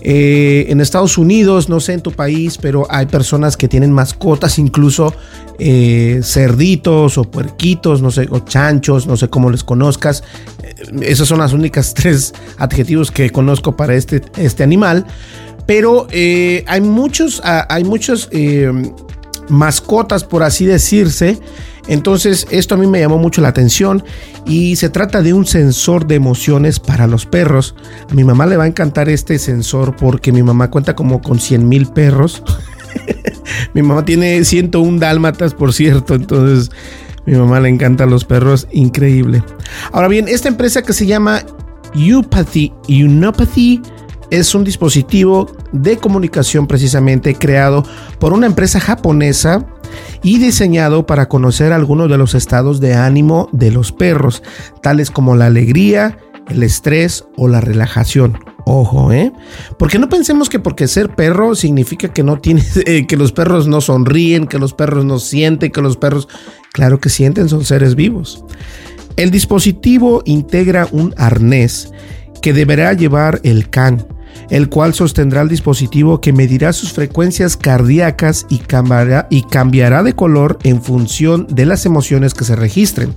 Eh, 0.07 0.67
en 0.69 0.81
Estados 0.81 1.17
Unidos, 1.17 1.67
no 1.67 1.79
sé 1.79 1.93
en 1.93 2.01
tu 2.01 2.11
país, 2.11 2.59
pero 2.59 2.85
hay 2.89 3.07
personas 3.07 3.57
que 3.57 3.67
tienen 3.67 3.91
mascotas, 3.91 4.59
incluso 4.59 5.13
cerditos 5.57 7.17
o 7.17 7.23
puerquitos, 7.23 8.01
no 8.01 8.11
sé, 8.11 8.27
o 8.29 8.39
chanchos, 8.39 9.07
no 9.07 9.15
sé 9.15 9.29
cómo 9.29 9.49
les 9.49 9.63
conozcas. 9.63 10.21
Esas 11.01 11.27
son 11.27 11.39
las 11.39 11.53
únicas 11.53 11.93
tres 11.95 12.33
adjetivos 12.57 13.11
que 13.11 13.29
conozco 13.29 13.75
para 13.75 13.95
este, 13.95 14.21
este 14.37 14.63
animal. 14.63 15.05
Pero 15.65 16.07
eh, 16.11 16.63
hay 16.67 16.81
muchos, 16.81 17.41
hay 17.43 17.83
muchos 17.83 18.29
eh, 18.31 18.71
mascotas, 19.49 20.23
por 20.23 20.43
así 20.43 20.65
decirse. 20.65 21.39
Entonces, 21.87 22.47
esto 22.49 22.75
a 22.75 22.77
mí 22.77 22.87
me 22.87 22.99
llamó 22.99 23.17
mucho 23.17 23.41
la 23.41 23.49
atención 23.49 24.03
y 24.45 24.75
se 24.75 24.89
trata 24.89 25.21
de 25.21 25.33
un 25.33 25.45
sensor 25.45 26.07
de 26.07 26.15
emociones 26.15 26.79
para 26.79 27.05
los 27.05 27.25
perros. 27.25 27.75
A 28.09 28.13
mi 28.13 28.23
mamá 28.23 28.45
le 28.47 28.57
va 28.57 28.63
a 28.63 28.67
encantar 28.67 29.07
este 29.09 29.37
sensor 29.37 29.95
porque 29.95 30.31
mi 30.31 30.41
mamá 30.41 30.71
cuenta 30.71 30.95
como 30.95 31.21
con 31.21 31.39
100 31.39 31.67
mil 31.67 31.85
perros. 31.87 32.43
mi 33.73 33.83
mamá 33.83 34.03
tiene 34.03 34.43
101 34.43 34.99
dálmatas, 34.99 35.53
por 35.53 35.73
cierto, 35.73 36.15
entonces 36.15 36.71
mi 37.25 37.35
mamá 37.35 37.59
le 37.59 37.69
encantan 37.69 38.09
los 38.09 38.25
perros, 38.25 38.67
increíble. 38.71 39.43
Ahora 39.91 40.07
bien, 40.07 40.27
esta 40.27 40.47
empresa 40.47 40.81
que 40.81 40.93
se 40.93 41.05
llama 41.05 41.43
Upathy, 41.95 42.73
Unopathy 42.89 43.81
es 44.37 44.55
un 44.55 44.63
dispositivo 44.63 45.47
de 45.71 45.97
comunicación 45.97 46.67
precisamente 46.67 47.35
creado 47.35 47.83
por 48.19 48.33
una 48.33 48.47
empresa 48.47 48.79
japonesa 48.79 49.65
y 50.23 50.39
diseñado 50.39 51.05
para 51.05 51.29
conocer 51.29 51.71
algunos 51.71 52.09
de 52.09 52.17
los 52.17 52.35
estados 52.35 52.79
de 52.79 52.95
ánimo 52.95 53.49
de 53.51 53.71
los 53.71 53.91
perros, 53.91 54.43
tales 54.81 55.11
como 55.11 55.35
la 55.35 55.45
alegría, 55.45 56.17
el 56.49 56.63
estrés 56.63 57.25
o 57.37 57.47
la 57.47 57.61
relajación. 57.61 58.37
Ojo, 58.65 59.11
¿eh? 59.11 59.31
Porque 59.77 59.99
no 59.99 60.09
pensemos 60.09 60.49
que 60.49 60.59
porque 60.59 60.87
ser 60.87 61.15
perro 61.15 61.53
significa 61.53 62.11
que 62.11 62.23
no 62.23 62.39
eh, 62.85 63.05
que 63.07 63.17
los 63.17 63.31
perros 63.31 63.67
no 63.67 63.79
sonríen, 63.79 64.47
que 64.47 64.57
los 64.57 64.73
perros 64.73 65.05
no 65.05 65.19
sienten, 65.19 65.71
que 65.71 65.81
los 65.81 65.97
perros, 65.97 66.27
claro 66.73 66.99
que 66.99 67.09
sienten, 67.09 67.47
son 67.47 67.63
seres 67.63 67.95
vivos. 67.95 68.43
El 69.17 69.31
dispositivo 69.31 70.23
integra 70.25 70.89
un 70.91 71.13
arnés 71.17 71.91
que 72.41 72.53
deberá 72.53 72.93
llevar 72.93 73.39
el 73.43 73.69
can, 73.69 74.05
el 74.49 74.69
cual 74.69 74.93
sostendrá 74.93 75.41
el 75.41 75.49
dispositivo 75.49 76.21
que 76.21 76.33
medirá 76.33 76.73
sus 76.73 76.93
frecuencias 76.93 77.57
cardíacas 77.57 78.45
y 78.49 78.59
cambiará, 78.59 79.27
y 79.29 79.43
cambiará 79.43 80.03
de 80.03 80.13
color 80.13 80.59
en 80.63 80.81
función 80.81 81.47
de 81.49 81.65
las 81.65 81.85
emociones 81.85 82.33
que 82.33 82.45
se 82.45 82.55
registren. 82.55 83.15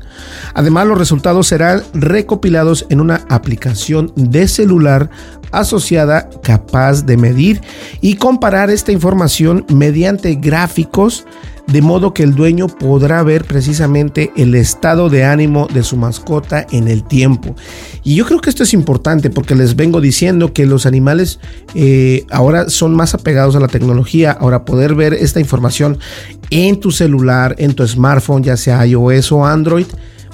Además, 0.54 0.86
los 0.86 0.98
resultados 0.98 1.46
serán 1.46 1.82
recopilados 1.94 2.86
en 2.88 3.00
una 3.00 3.22
aplicación 3.28 4.12
de 4.16 4.48
celular 4.48 5.10
asociada 5.52 6.28
capaz 6.42 7.04
de 7.04 7.16
medir 7.16 7.60
y 8.00 8.16
comparar 8.16 8.70
esta 8.70 8.92
información 8.92 9.64
mediante 9.68 10.34
gráficos 10.34 11.24
de 11.68 11.82
modo 11.82 12.14
que 12.14 12.22
el 12.22 12.34
dueño 12.34 12.66
podrá 12.66 13.22
ver 13.22 13.44
precisamente 13.44 14.32
el 14.36 14.54
estado 14.54 15.10
de 15.10 15.24
ánimo 15.24 15.68
de 15.72 15.82
su 15.82 15.96
mascota 15.96 16.66
en 16.70 16.88
el 16.88 17.04
tiempo. 17.04 17.54
Y 18.02 18.14
yo 18.14 18.24
creo 18.24 18.40
que 18.40 18.48
esto 18.48 18.62
es 18.62 18.72
importante 18.72 19.28
porque 19.28 19.54
les 19.54 19.76
vengo 19.76 20.00
diciendo 20.00 20.54
que 20.54 20.64
los 20.64 20.86
animales 20.86 21.40
eh, 21.74 22.24
ahora 22.30 22.70
son 22.70 22.94
más 22.94 23.14
apegados 23.14 23.54
a 23.54 23.60
la 23.60 23.68
tecnología. 23.68 24.32
Ahora 24.32 24.64
poder 24.64 24.94
ver 24.94 25.12
esta 25.12 25.40
información 25.40 25.98
en 26.48 26.80
tu 26.80 26.90
celular, 26.90 27.54
en 27.58 27.74
tu 27.74 27.86
smartphone, 27.86 28.42
ya 28.42 28.56
sea 28.56 28.86
iOS 28.86 29.30
o 29.32 29.44
Android, 29.44 29.86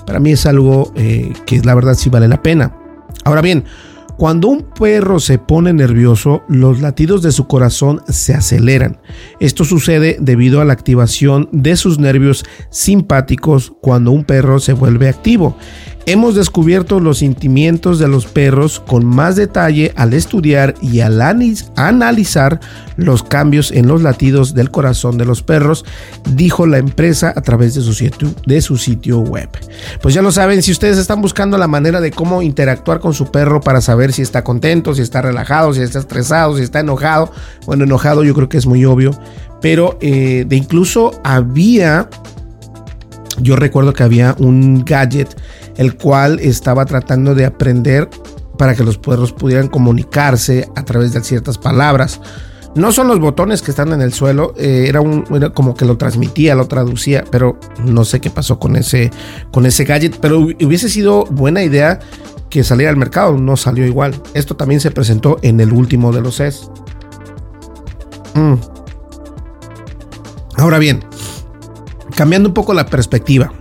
para 0.07 0.21
mí 0.21 0.33
es 0.33 0.47
algo 0.47 0.93
eh, 0.95 1.33
que 1.47 1.61
la 1.63 1.75
verdad 1.75 1.95
sí 1.95 2.11
vale 2.11 2.29
la 2.29 2.43
pena. 2.43 2.77
Ahora 3.25 3.41
bien, 3.41 3.65
cuando 4.17 4.49
un 4.49 4.63
perro 4.63 5.19
se 5.19 5.39
pone 5.39 5.73
nervioso, 5.73 6.45
los 6.49 6.81
latidos 6.81 7.23
de 7.23 7.33
su 7.33 7.47
corazón 7.47 8.03
se 8.09 8.35
aceleran. 8.35 9.01
Esto 9.41 9.65
sucede 9.65 10.17
debido 10.21 10.61
a 10.61 10.65
la 10.65 10.73
activación 10.73 11.49
de 11.51 11.77
sus 11.77 11.99
nervios 11.99 12.45
simpáticos 12.71 13.73
cuando 13.81 14.13
un 14.13 14.25
perro 14.25 14.61
se 14.61 14.73
vuelve 14.73 15.09
activo. 15.09 15.57
Hemos 16.07 16.35
descubierto 16.35 17.01
los 17.01 17.19
sentimientos 17.19 17.99
de 17.99 18.09
los 18.09 18.27
perros 18.27 18.79
con 18.79 19.07
más 19.07 19.37
detalle 19.37 19.95
al 19.97 20.13
estudiar 20.13 20.75
y 20.83 21.01
al 21.01 21.19
analizar 21.77 22.61
los 22.97 23.23
cambios 23.23 23.71
en 23.71 23.89
los 23.89 24.03
latidos 24.03 24.53
del 24.53 24.71
corazón 24.71 25.17
de 25.17 25.25
los 25.25 25.43
perros, 25.43 25.87
dijo 26.35 26.67
la 26.67 26.77
empresa 26.77 27.33
a 27.35 27.41
través 27.41 27.75
de 27.75 27.81
su, 27.81 27.95
sitio, 27.95 28.35
de 28.47 28.61
su 28.61 28.77
sitio 28.77 29.21
web. 29.21 29.49
Pues 30.03 30.15
ya 30.15 30.21
lo 30.21 30.31
saben, 30.31 30.63
si 30.63 30.73
ustedes 30.73 30.99
están 30.99 31.23
buscando 31.23 31.57
la 31.57 31.69
manera 31.69 32.03
de 32.03 32.11
cómo 32.11 32.43
interactuar 32.43 33.01
con 33.01 33.15
su 33.15 33.31
perro 33.31 33.63
para 33.63 33.81
saber 33.81 34.13
si 34.13 34.21
está 34.21 34.45
contento, 34.45 34.95
si 34.95 35.01
está 35.01 35.23
relajado, 35.23 35.73
si 35.73 35.81
está 35.81 36.01
estresado, 36.01 36.55
si 36.59 36.65
está 36.65 36.81
enojado, 36.81 37.33
bueno, 37.65 37.85
enojado 37.85 38.25
yo 38.25 38.35
creo 38.35 38.51
que 38.51 38.59
es 38.59 38.67
muy 38.67 38.85
obvio, 38.85 39.19
pero 39.63 39.97
eh, 40.03 40.45
de 40.47 40.57
incluso 40.57 41.19
había, 41.25 42.11
yo 43.41 43.57
recuerdo 43.57 43.95
que 43.95 44.03
había 44.03 44.37
un 44.39 44.85
gadget, 44.85 45.35
el 45.77 45.97
cual 45.97 46.39
estaba 46.41 46.85
tratando 46.85 47.35
de 47.35 47.45
aprender 47.45 48.09
para 48.59 48.75
que 48.75 48.85
los 48.85 48.99
perros 48.99 49.33
pudieran 49.33 49.69
comunicarse 49.69 50.69
a 50.77 50.85
través 50.85 51.13
de 51.13 51.23
ciertas 51.23 51.59
palabras. 51.59 52.21
No 52.75 52.91
son 52.91 53.07
los 53.07 53.21
botones 53.21 53.63
que 53.63 53.71
están 53.71 53.93
en 53.93 54.01
el 54.01 54.13
suelo, 54.13 54.53
eh, 54.57 54.87
era, 54.89 55.01
un, 55.01 55.23
como 55.55 55.75
que 55.75 55.85
lo 55.85 55.97
transmitía, 55.97 56.57
lo 56.57 56.67
traducía, 56.67 57.25
pero 57.31 57.59
no 57.85 58.05
sé 58.05 58.21
qué 58.21 58.31
pasó 58.31 58.59
con 58.59 58.75
ese, 58.75 59.13
con 59.53 59.65
ese 59.65 59.85
gadget. 59.85 60.19
Pero 60.21 60.41
hubiese 60.41 60.89
sido 60.89 61.25
buena 61.27 61.63
idea 61.63 62.01
que 62.51 62.65
saliera 62.65 62.91
al 62.91 62.97
mercado, 62.97 63.37
no 63.37 63.57
salió 63.57 63.87
igual. 63.87 64.21
Esto 64.35 64.57
también 64.57 64.81
se 64.81 64.91
presentó 64.91 65.39
en 65.43 65.61
el 65.61 65.73
último 65.73 66.13
de 66.13 66.21
los 66.21 66.37
CES. 66.37 66.69
Mm. 68.35 68.55
Ahora 70.57 70.79
bien, 70.79 71.05
cambiando 72.17 72.49
un 72.49 72.55
poco 72.55 72.75
la 72.75 72.87
perspectiva. 72.87 73.53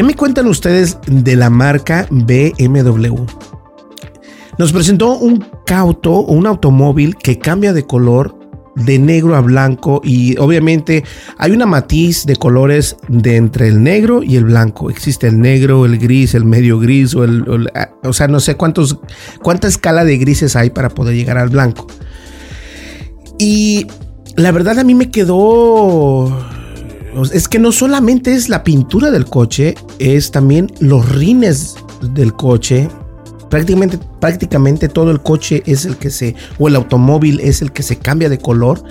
¿Qué 0.00 0.04
me 0.04 0.14
cuentan 0.14 0.46
ustedes 0.46 0.96
de 1.06 1.36
la 1.36 1.50
marca 1.50 2.06
BMW? 2.08 3.22
Nos 4.56 4.72
presentó 4.72 5.18
un 5.18 5.44
cauto, 5.66 6.20
un 6.20 6.46
automóvil 6.46 7.16
que 7.16 7.38
cambia 7.38 7.74
de 7.74 7.86
color 7.86 8.34
de 8.76 8.98
negro 8.98 9.36
a 9.36 9.42
blanco 9.42 10.00
y 10.02 10.38
obviamente 10.38 11.04
hay 11.36 11.50
una 11.50 11.66
matiz 11.66 12.24
de 12.24 12.36
colores 12.36 12.96
de 13.08 13.36
entre 13.36 13.68
el 13.68 13.82
negro 13.82 14.22
y 14.22 14.36
el 14.36 14.44
blanco. 14.44 14.88
Existe 14.88 15.26
el 15.26 15.38
negro, 15.38 15.84
el 15.84 15.98
gris, 15.98 16.32
el 16.32 16.46
medio 16.46 16.78
gris 16.78 17.14
o 17.14 17.24
el, 17.24 17.70
ah, 17.74 17.90
o 18.02 18.14
sea, 18.14 18.26
no 18.26 18.40
sé 18.40 18.54
cuántos 18.54 19.00
cuánta 19.42 19.68
escala 19.68 20.06
de 20.06 20.16
grises 20.16 20.56
hay 20.56 20.70
para 20.70 20.88
poder 20.88 21.14
llegar 21.14 21.36
al 21.36 21.50
blanco. 21.50 21.86
Y 23.38 23.86
la 24.34 24.50
verdad 24.50 24.78
a 24.78 24.84
mí 24.84 24.94
me 24.94 25.10
quedó 25.10 26.34
es 27.32 27.48
que 27.48 27.58
no 27.58 27.72
solamente 27.72 28.34
es 28.34 28.48
la 28.48 28.62
pintura 28.64 29.10
del 29.10 29.24
coche, 29.24 29.74
es 29.98 30.30
también 30.30 30.72
los 30.80 31.08
rines 31.08 31.76
del 32.14 32.34
coche, 32.34 32.88
prácticamente, 33.48 33.98
prácticamente 34.20 34.88
todo 34.88 35.10
el 35.10 35.20
coche 35.20 35.62
es 35.66 35.84
el 35.84 35.96
que 35.96 36.10
se, 36.10 36.34
o 36.58 36.68
el 36.68 36.76
automóvil 36.76 37.40
es 37.40 37.62
el 37.62 37.72
que 37.72 37.82
se 37.82 37.96
cambia 37.96 38.28
de 38.28 38.38
color. 38.38 38.82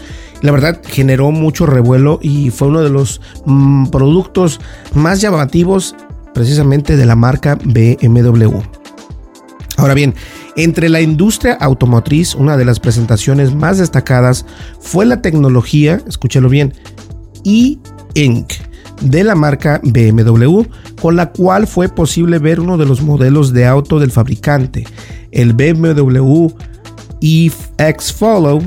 La 0.41 0.51
verdad 0.51 0.81
generó 0.85 1.31
mucho 1.31 1.65
revuelo 1.65 2.19
y 2.21 2.49
fue 2.49 2.67
uno 2.67 2.81
de 2.81 2.89
los 2.89 3.21
mm, 3.45 3.87
productos 3.87 4.59
más 4.93 5.21
llamativos 5.21 5.95
precisamente 6.33 6.95
de 6.95 7.05
la 7.05 7.15
marca 7.15 7.57
BMW. 7.63 8.59
Ahora 9.77 9.93
bien, 9.93 10.13
entre 10.57 10.89
la 10.89 10.99
industria 10.99 11.53
automotriz, 11.53 12.35
una 12.35 12.57
de 12.57 12.65
las 12.65 12.81
presentaciones 12.81 13.53
más 13.53 13.77
destacadas 13.77 14.45
fue 14.81 15.05
la 15.05 15.21
tecnología, 15.21 16.01
escúchalo 16.05 16.49
bien, 16.49 16.73
e-Ink 18.15 18.53
de 19.01 19.23
la 19.23 19.35
marca 19.35 19.79
BMW, 19.83 20.61
con 21.01 21.15
la 21.15 21.31
cual 21.31 21.67
fue 21.67 21.89
posible 21.89 22.39
ver 22.39 22.59
uno 22.59 22.77
de 22.77 22.85
los 22.85 23.01
modelos 23.01 23.53
de 23.53 23.65
auto 23.65 23.99
del 23.99 24.11
fabricante, 24.11 24.85
el 25.31 25.53
BMW 25.53 26.47
X 27.21 28.13
Follow, 28.13 28.61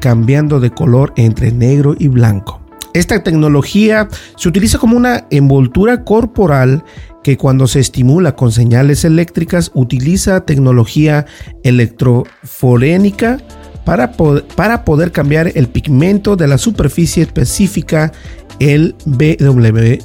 cambiando 0.00 0.60
de 0.60 0.70
color 0.70 1.12
entre 1.16 1.52
negro 1.52 1.94
y 1.98 2.08
blanco. 2.08 2.60
Esta 2.94 3.22
tecnología 3.22 4.08
se 4.36 4.48
utiliza 4.48 4.78
como 4.78 4.96
una 4.96 5.26
envoltura 5.30 6.04
corporal 6.04 6.82
que 7.22 7.36
cuando 7.36 7.66
se 7.66 7.80
estimula 7.80 8.36
con 8.36 8.52
señales 8.52 9.04
eléctricas 9.04 9.70
utiliza 9.74 10.46
tecnología 10.46 11.26
electroforénica 11.62 13.38
para, 13.84 14.12
para 14.12 14.84
poder 14.84 15.12
cambiar 15.12 15.52
el 15.54 15.68
pigmento 15.68 16.36
de 16.36 16.48
la 16.48 16.56
superficie 16.56 17.22
específica 17.22 18.12
el 18.60 18.94
BMW, 19.04 19.98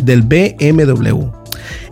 del 0.00 0.22
BMW. 0.22 1.42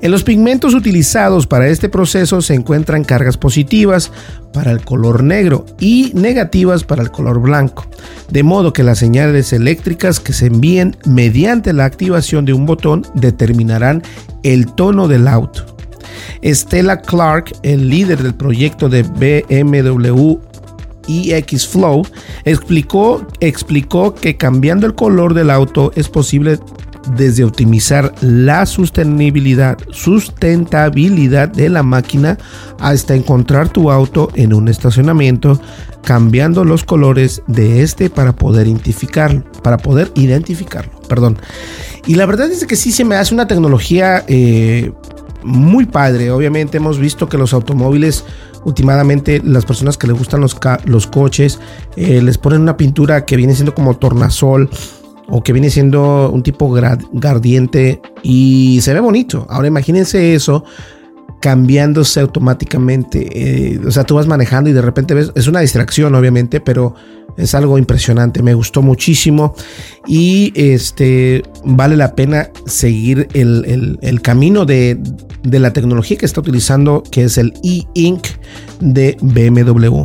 En 0.02 0.10
los 0.10 0.24
pigmentos 0.24 0.74
utilizados 0.74 1.46
para 1.46 1.68
este 1.68 1.88
proceso 1.88 2.40
se 2.42 2.54
encuentran 2.54 3.04
cargas 3.04 3.36
positivas 3.36 4.10
para 4.52 4.70
el 4.72 4.82
color 4.84 5.22
negro 5.22 5.66
y 5.78 6.12
negativas 6.14 6.84
para 6.84 7.02
el 7.02 7.10
color 7.10 7.40
blanco, 7.40 7.86
de 8.30 8.42
modo 8.42 8.72
que 8.72 8.82
las 8.82 8.98
señales 8.98 9.52
eléctricas 9.52 10.18
que 10.18 10.32
se 10.32 10.46
envíen 10.46 10.96
mediante 11.04 11.72
la 11.72 11.84
activación 11.84 12.44
de 12.44 12.52
un 12.52 12.66
botón 12.66 13.06
determinarán 13.14 14.02
el 14.42 14.72
tono 14.72 15.06
del 15.06 15.28
auto. 15.28 15.66
Stella 16.42 17.02
Clark, 17.02 17.52
el 17.62 17.88
líder 17.88 18.22
del 18.22 18.34
proyecto 18.34 18.88
de 18.88 19.02
BMW 19.02 20.38
EX 21.10 21.66
Flow, 21.66 22.06
explicó, 22.44 23.26
explicó 23.40 24.14
que 24.14 24.36
cambiando 24.36 24.86
el 24.86 24.94
color 24.94 25.34
del 25.34 25.50
auto 25.50 25.92
es 25.94 26.08
posible 26.08 26.58
desde 27.16 27.44
optimizar 27.44 28.14
la 28.20 28.66
sostenibilidad, 28.66 29.78
sustentabilidad 29.90 31.48
de 31.48 31.68
la 31.68 31.82
máquina 31.82 32.38
hasta 32.78 33.14
encontrar 33.14 33.68
tu 33.68 33.90
auto 33.90 34.30
en 34.34 34.52
un 34.52 34.68
estacionamiento, 34.68 35.60
cambiando 36.04 36.64
los 36.64 36.84
colores 36.84 37.42
de 37.46 37.82
este 37.82 38.10
para 38.10 38.32
poder 38.32 38.66
identificarlo, 38.66 39.44
para 39.62 39.78
poder 39.78 40.12
identificarlo, 40.14 40.92
perdón. 41.08 41.38
Y 42.06 42.14
la 42.14 42.26
verdad 42.26 42.50
es 42.50 42.66
que 42.66 42.76
sí 42.76 42.92
se 42.92 43.04
me 43.04 43.16
hace 43.16 43.34
una 43.34 43.46
tecnología 43.46 44.24
eh, 44.28 44.92
muy 45.42 45.86
padre. 45.86 46.30
Obviamente 46.30 46.78
hemos 46.78 46.98
visto 46.98 47.28
que 47.28 47.38
los 47.38 47.52
automóviles 47.52 48.24
últimamente 48.64 49.40
las 49.44 49.64
personas 49.64 49.96
que 49.96 50.06
les 50.06 50.16
gustan 50.16 50.40
los, 50.40 50.56
los 50.84 51.06
coches 51.06 51.58
eh, 51.96 52.20
les 52.22 52.38
ponen 52.38 52.60
una 52.60 52.76
pintura 52.76 53.24
que 53.24 53.36
viene 53.36 53.54
siendo 53.54 53.74
como 53.74 53.96
tornasol 53.96 54.68
o 55.28 55.42
que 55.42 55.52
viene 55.52 55.70
siendo 55.70 56.30
un 56.30 56.42
tipo 56.42 56.70
gardiente 57.12 58.00
y 58.22 58.80
se 58.82 58.92
ve 58.92 59.00
bonito. 59.00 59.46
Ahora 59.48 59.68
imagínense 59.68 60.34
eso 60.34 60.64
cambiándose 61.40 62.20
automáticamente. 62.20 63.28
Eh, 63.74 63.80
o 63.86 63.90
sea, 63.90 64.04
tú 64.04 64.14
vas 64.14 64.26
manejando 64.26 64.70
y 64.70 64.72
de 64.72 64.82
repente 64.82 65.14
ves, 65.14 65.32
es 65.34 65.46
una 65.48 65.60
distracción 65.60 66.14
obviamente, 66.14 66.60
pero 66.60 66.94
es 67.36 67.54
algo 67.54 67.78
impresionante. 67.78 68.42
Me 68.42 68.54
gustó 68.54 68.82
muchísimo 68.82 69.54
y 70.06 70.52
este 70.54 71.42
vale 71.64 71.96
la 71.96 72.14
pena 72.14 72.50
seguir 72.66 73.28
el, 73.32 74.20
camino 74.22 74.66
de, 74.66 75.00
la 75.44 75.72
tecnología 75.72 76.18
que 76.18 76.26
está 76.26 76.40
utilizando, 76.40 77.02
que 77.10 77.24
es 77.24 77.38
el 77.38 77.54
e-ink 77.64 78.26
de 78.80 79.16
BMW. 79.20 80.02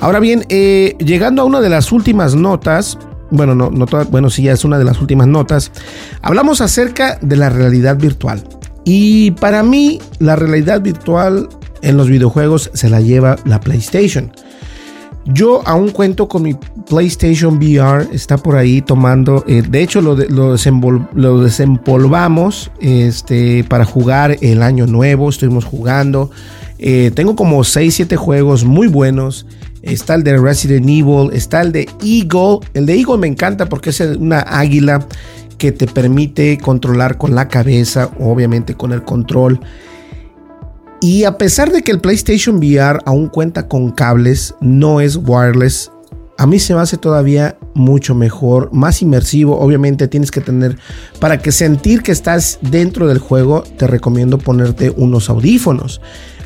Ahora 0.00 0.20
bien, 0.20 0.44
eh, 0.48 0.96
llegando 0.98 1.42
a 1.42 1.44
una 1.44 1.60
de 1.60 1.68
las 1.68 1.92
últimas 1.92 2.34
notas, 2.34 2.98
bueno, 3.30 3.54
no, 3.54 3.70
no 3.70 3.86
bueno, 4.10 4.30
sí, 4.30 4.44
ya 4.44 4.52
es 4.52 4.64
una 4.64 4.78
de 4.78 4.84
las 4.84 5.00
últimas 5.00 5.26
notas. 5.26 5.70
Hablamos 6.22 6.60
acerca 6.60 7.18
de 7.20 7.36
la 7.36 7.50
realidad 7.50 7.96
virtual. 7.96 8.42
Y 8.84 9.32
para 9.32 9.62
mí, 9.62 10.00
la 10.18 10.36
realidad 10.36 10.80
virtual 10.80 11.48
en 11.82 11.96
los 11.96 12.08
videojuegos 12.08 12.70
se 12.74 12.88
la 12.88 13.00
lleva 13.00 13.36
la 13.44 13.60
PlayStation. 13.60 14.32
Yo 15.26 15.62
aún 15.66 15.90
cuento 15.90 16.26
con 16.26 16.42
mi 16.42 16.56
PlayStation 16.88 17.58
VR, 17.58 18.08
está 18.12 18.38
por 18.38 18.56
ahí 18.56 18.82
tomando, 18.82 19.44
eh, 19.46 19.62
de 19.62 19.82
hecho 19.82 20.00
lo, 20.00 20.16
desempolvamos 20.16 22.72
este, 22.80 23.62
para 23.64 23.84
jugar 23.84 24.36
el 24.40 24.62
año 24.62 24.86
nuevo, 24.86 25.28
estuvimos 25.28 25.64
jugando. 25.64 26.30
Eh, 26.78 27.12
tengo 27.14 27.36
como 27.36 27.62
6, 27.62 27.94
7 27.94 28.16
juegos 28.16 28.64
muy 28.64 28.88
buenos 28.88 29.46
está 29.82 30.14
el 30.14 30.22
de 30.22 30.38
Resident 30.38 30.88
Evil, 30.88 31.30
está 31.32 31.60
el 31.60 31.72
de 31.72 31.88
Eagle. 32.02 32.60
El 32.74 32.86
de 32.86 32.94
Eagle 32.94 33.18
me 33.18 33.26
encanta 33.26 33.68
porque 33.68 33.90
es 33.90 34.00
una 34.00 34.40
águila 34.40 35.06
que 35.62 35.70
te 35.70 35.86
permite 35.86 36.58
controlar 36.58 37.18
con 37.18 37.36
la 37.36 37.46
cabeza, 37.46 38.10
obviamente 38.18 38.74
con 38.74 38.90
el 38.90 39.04
control. 39.04 39.60
Y 41.00 41.22
a 41.22 41.38
pesar 41.38 41.70
de 41.70 41.82
que 41.82 41.92
el 41.92 42.00
PlayStation 42.00 42.56
VR 42.56 42.98
aún 43.06 43.28
cuenta 43.28 43.68
con 43.68 43.92
cables, 43.92 44.56
no 44.60 45.00
es 45.00 45.14
wireless, 45.14 45.92
a 46.36 46.48
mí 46.48 46.58
se 46.58 46.74
me 46.74 46.80
hace 46.80 46.96
todavía 46.96 47.56
mucho 47.74 48.16
mejor, 48.16 48.70
más 48.72 49.02
inmersivo. 49.02 49.60
Obviamente 49.60 50.08
tienes 50.08 50.32
que 50.32 50.40
tener, 50.40 50.78
para 51.20 51.38
que 51.38 51.52
sentir 51.52 52.02
que 52.02 52.10
estás 52.10 52.58
dentro 52.60 53.06
del 53.06 53.18
juego, 53.18 53.62
te 53.62 53.86
recomiendo 53.86 54.38
ponerte 54.38 54.90
unos 54.90 55.30
audífonos. 55.30 56.00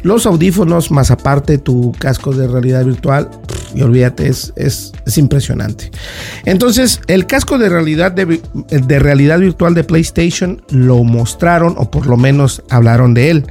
Los 0.06 0.24
audífonos, 0.24 0.92
más 0.92 1.10
aparte 1.10 1.58
tu 1.58 1.90
casco 1.98 2.32
de 2.32 2.46
realidad 2.46 2.84
virtual, 2.84 3.28
y 3.74 3.82
olvídate, 3.82 4.28
es, 4.28 4.52
es, 4.54 4.92
impresionante. 5.18 5.90
Entonces, 6.44 7.00
el 7.08 7.26
casco 7.26 7.58
de 7.58 7.68
realidad, 7.68 8.12
de, 8.12 8.40
de 8.68 8.98
realidad 9.00 9.40
virtual 9.40 9.74
de 9.74 9.82
PlayStation 9.82 10.62
lo 10.70 11.02
mostraron, 11.02 11.74
o 11.76 11.90
por 11.90 12.06
lo 12.06 12.16
menos 12.16 12.62
hablaron 12.70 13.14
de 13.14 13.30
él. 13.30 13.46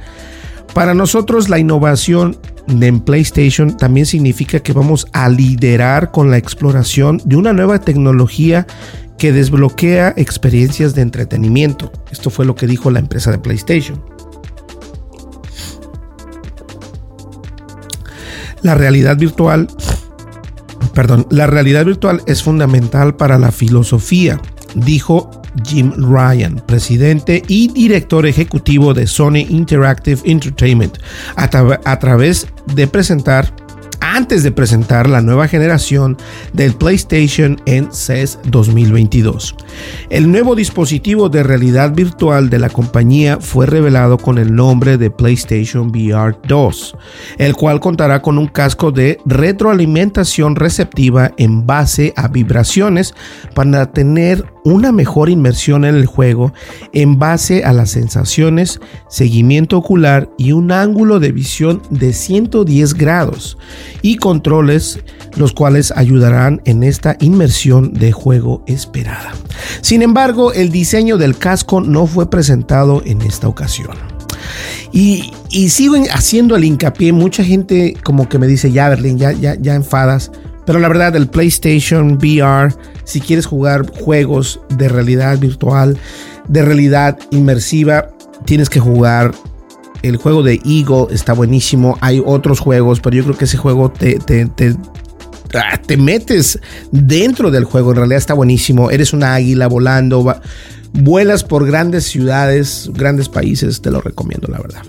Para 0.72 0.94
nosotros, 0.94 1.50
la 1.50 1.58
innovación 1.58 2.38
de 2.68 2.90
PlayStation 2.90 3.76
también 3.76 4.06
significa 4.06 4.60
que 4.60 4.72
vamos 4.72 5.08
a 5.12 5.28
liderar 5.28 6.10
con 6.10 6.30
la 6.30 6.38
exploración 6.38 7.20
de 7.26 7.36
una 7.36 7.52
nueva 7.52 7.82
tecnología 7.82 8.66
que 9.18 9.30
desbloquea 9.30 10.14
experiencias 10.16 10.94
de 10.94 11.02
entretenimiento. 11.02 11.92
Esto 12.10 12.30
fue 12.30 12.46
lo 12.46 12.54
que 12.54 12.66
dijo 12.66 12.90
la 12.90 13.00
empresa 13.00 13.30
de 13.30 13.38
PlayStation. 13.40 14.15
La 18.66 18.74
realidad 18.74 19.16
virtual, 19.16 19.68
perdón, 20.92 21.28
la 21.30 21.46
realidad 21.46 21.84
virtual 21.84 22.20
es 22.26 22.42
fundamental 22.42 23.14
para 23.14 23.38
la 23.38 23.52
filosofía, 23.52 24.40
dijo 24.74 25.30
Jim 25.64 25.92
Ryan, 25.96 26.60
presidente 26.66 27.44
y 27.46 27.68
director 27.68 28.26
ejecutivo 28.26 28.92
de 28.92 29.06
Sony 29.06 29.46
Interactive 29.48 30.20
Entertainment, 30.24 30.98
a, 31.36 31.98
través 32.00 32.48
de 32.74 32.88
presentar 32.88 33.54
antes 34.16 34.42
de 34.42 34.50
presentar 34.50 35.10
la 35.10 35.20
nueva 35.20 35.46
generación 35.46 36.16
del 36.54 36.72
PlayStation 36.72 37.60
en 37.66 37.92
CES 37.92 38.38
2022. 38.44 39.54
El 40.08 40.32
nuevo 40.32 40.54
dispositivo 40.54 41.28
de 41.28 41.42
realidad 41.42 41.94
virtual 41.94 42.48
de 42.48 42.58
la 42.58 42.70
compañía 42.70 43.36
fue 43.38 43.66
revelado 43.66 44.16
con 44.16 44.38
el 44.38 44.54
nombre 44.54 44.96
de 44.96 45.10
PlayStation 45.10 45.88
VR 45.88 46.34
2, 46.48 46.96
el 47.36 47.54
cual 47.54 47.78
contará 47.80 48.22
con 48.22 48.38
un 48.38 48.46
casco 48.46 48.90
de 48.90 49.18
retroalimentación 49.26 50.56
receptiva 50.56 51.32
en 51.36 51.66
base 51.66 52.14
a 52.16 52.28
vibraciones 52.28 53.14
para 53.54 53.92
tener 53.92 54.46
una 54.64 54.92
mejor 54.92 55.28
inmersión 55.28 55.84
en 55.84 55.94
el 55.94 56.06
juego 56.06 56.52
en 56.92 57.18
base 57.18 57.64
a 57.64 57.72
las 57.72 57.90
sensaciones, 57.90 58.80
seguimiento 59.08 59.76
ocular 59.76 60.28
y 60.38 60.52
un 60.52 60.72
ángulo 60.72 61.20
de 61.20 61.30
visión 61.30 61.82
de 61.90 62.12
110 62.12 62.94
grados 62.94 63.58
y 64.06 64.18
controles 64.18 65.00
los 65.34 65.52
cuales 65.52 65.92
ayudarán 65.96 66.62
en 66.64 66.84
esta 66.84 67.16
inmersión 67.18 67.92
de 67.92 68.12
juego 68.12 68.62
esperada. 68.68 69.32
Sin 69.80 70.00
embargo, 70.00 70.52
el 70.52 70.70
diseño 70.70 71.18
del 71.18 71.36
casco 71.36 71.80
no 71.80 72.06
fue 72.06 72.30
presentado 72.30 73.02
en 73.04 73.20
esta 73.20 73.48
ocasión. 73.48 73.96
Y, 74.92 75.32
y 75.50 75.70
sigo 75.70 75.96
haciendo 76.12 76.54
el 76.54 76.62
hincapié, 76.62 77.12
mucha 77.12 77.42
gente 77.42 77.96
como 78.04 78.28
que 78.28 78.38
me 78.38 78.46
dice, 78.46 78.70
ya 78.70 78.88
Berlín, 78.88 79.18
ya, 79.18 79.32
ya, 79.32 79.56
ya 79.56 79.74
enfadas, 79.74 80.30
pero 80.64 80.78
la 80.78 80.86
verdad, 80.86 81.16
el 81.16 81.26
PlayStation 81.26 82.12
VR, 82.12 82.72
si 83.02 83.20
quieres 83.20 83.44
jugar 83.44 83.90
juegos 83.90 84.60
de 84.68 84.88
realidad 84.88 85.36
virtual, 85.40 85.98
de 86.46 86.62
realidad 86.62 87.18
inmersiva, 87.32 88.10
tienes 88.44 88.70
que 88.70 88.78
jugar 88.78 89.32
el 90.02 90.16
juego 90.16 90.42
de 90.42 90.60
Eagle, 90.64 91.06
está 91.10 91.32
buenísimo. 91.32 91.98
Hay 92.00 92.22
otros 92.24 92.60
juegos, 92.60 93.00
pero 93.00 93.16
yo 93.16 93.24
creo 93.24 93.36
que 93.36 93.44
ese 93.44 93.56
juego 93.56 93.90
te, 93.90 94.18
te, 94.18 94.46
te, 94.46 94.74
ah, 95.54 95.80
te 95.84 95.96
metes 95.96 96.58
dentro 96.90 97.50
del 97.50 97.64
juego. 97.64 97.90
En 97.90 97.96
realidad 97.96 98.18
está 98.18 98.34
buenísimo. 98.34 98.90
Eres 98.90 99.12
una 99.12 99.34
águila 99.34 99.66
volando, 99.66 100.36
vuelas 100.92 101.44
por 101.44 101.66
grandes 101.66 102.04
ciudades, 102.04 102.90
grandes 102.94 103.28
países. 103.28 103.80
Te 103.80 103.90
lo 103.90 104.00
recomiendo, 104.00 104.48
la 104.48 104.58
verdad. 104.58 104.82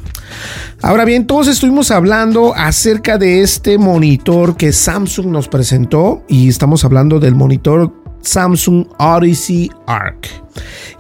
Ahora 0.82 1.06
bien, 1.06 1.26
todos 1.26 1.48
estuvimos 1.48 1.90
hablando 1.90 2.54
acerca 2.56 3.18
de 3.18 3.42
este 3.42 3.78
monitor 3.78 4.58
que 4.58 4.72
Samsung 4.72 5.28
nos 5.28 5.48
presentó 5.48 6.24
y 6.28 6.50
estamos 6.50 6.86
hablando 6.86 7.20
del 7.20 7.34
monitor 7.34 8.07
Samsung 8.28 8.86
Odyssey 9.00 9.70
Arc. 9.86 10.28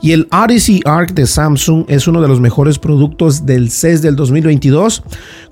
Y 0.01 0.11
el 0.11 0.27
Odyssey 0.31 0.81
Arc 0.85 1.13
de 1.13 1.25
Samsung 1.25 1.85
es 1.87 2.07
uno 2.07 2.21
de 2.21 2.27
los 2.27 2.39
mejores 2.39 2.79
productos 2.79 3.45
del 3.45 3.69
CES 3.69 4.01
del 4.01 4.15
2022 4.15 5.03